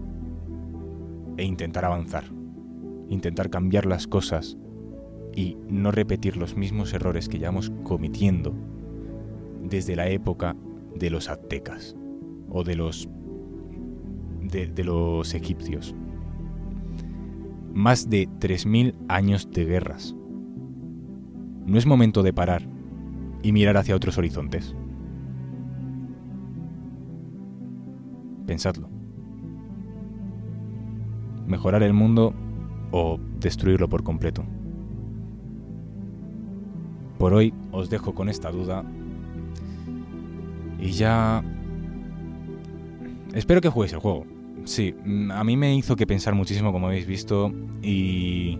e 1.35 1.43
intentar 1.43 1.83
avanzar, 1.83 2.23
intentar 3.09 3.49
cambiar 3.49 3.85
las 3.85 4.07
cosas 4.07 4.57
y 5.35 5.57
no 5.69 5.91
repetir 5.91 6.37
los 6.37 6.55
mismos 6.55 6.93
errores 6.93 7.29
que 7.29 7.39
llevamos 7.39 7.71
cometiendo 7.83 8.53
desde 9.63 9.95
la 9.95 10.09
época 10.09 10.55
de 10.95 11.09
los 11.09 11.29
aztecas 11.29 11.95
o 12.49 12.63
de 12.63 12.75
los 12.75 13.07
de, 14.41 14.83
los 14.83 15.33
egipcios. 15.33 15.95
Más 17.73 18.09
de 18.09 18.27
3.000 18.27 18.95
años 19.07 19.49
de 19.51 19.65
guerras. 19.65 20.15
No 21.65 21.77
es 21.77 21.85
momento 21.85 22.23
de 22.23 22.33
parar 22.33 22.63
y 23.43 23.51
mirar 23.51 23.77
hacia 23.77 23.95
otros 23.95 24.17
horizontes. 24.17 24.75
Pensadlo. 28.47 28.89
Mejorar 31.45 31.83
el 31.83 31.93
mundo 31.93 32.33
o 32.91 33.19
destruirlo 33.39 33.87
por 33.87 34.03
completo. 34.03 34.43
Por 37.19 37.34
hoy 37.34 37.53
os 37.71 37.89
dejo 37.89 38.15
con 38.15 38.29
esta 38.29 38.49
duda 38.49 38.84
y 40.79 40.91
ya... 40.91 41.43
Espero 43.34 43.62
que 43.62 43.69
juguéis 43.69 43.93
el 43.93 43.99
juego. 43.99 44.25
Sí, 44.63 44.95
mm, 45.05 45.32
a 45.32 45.43
mí 45.43 45.58
me 45.58 45.75
hizo 45.75 45.95
que 45.95 46.08
pensar 46.08 46.34
muchísimo 46.34 46.71
como 46.71 46.88
habéis 46.88 47.05
visto 47.05 47.51
y... 47.84 48.58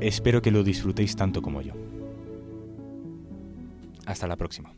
Espero 0.00 0.42
que 0.42 0.50
lo 0.50 0.62
disfrutéis 0.62 1.16
tanto 1.16 1.42
como 1.42 1.62
yo. 1.62 1.72
Hasta 4.06 4.28
la 4.28 4.36
próxima. 4.36 4.77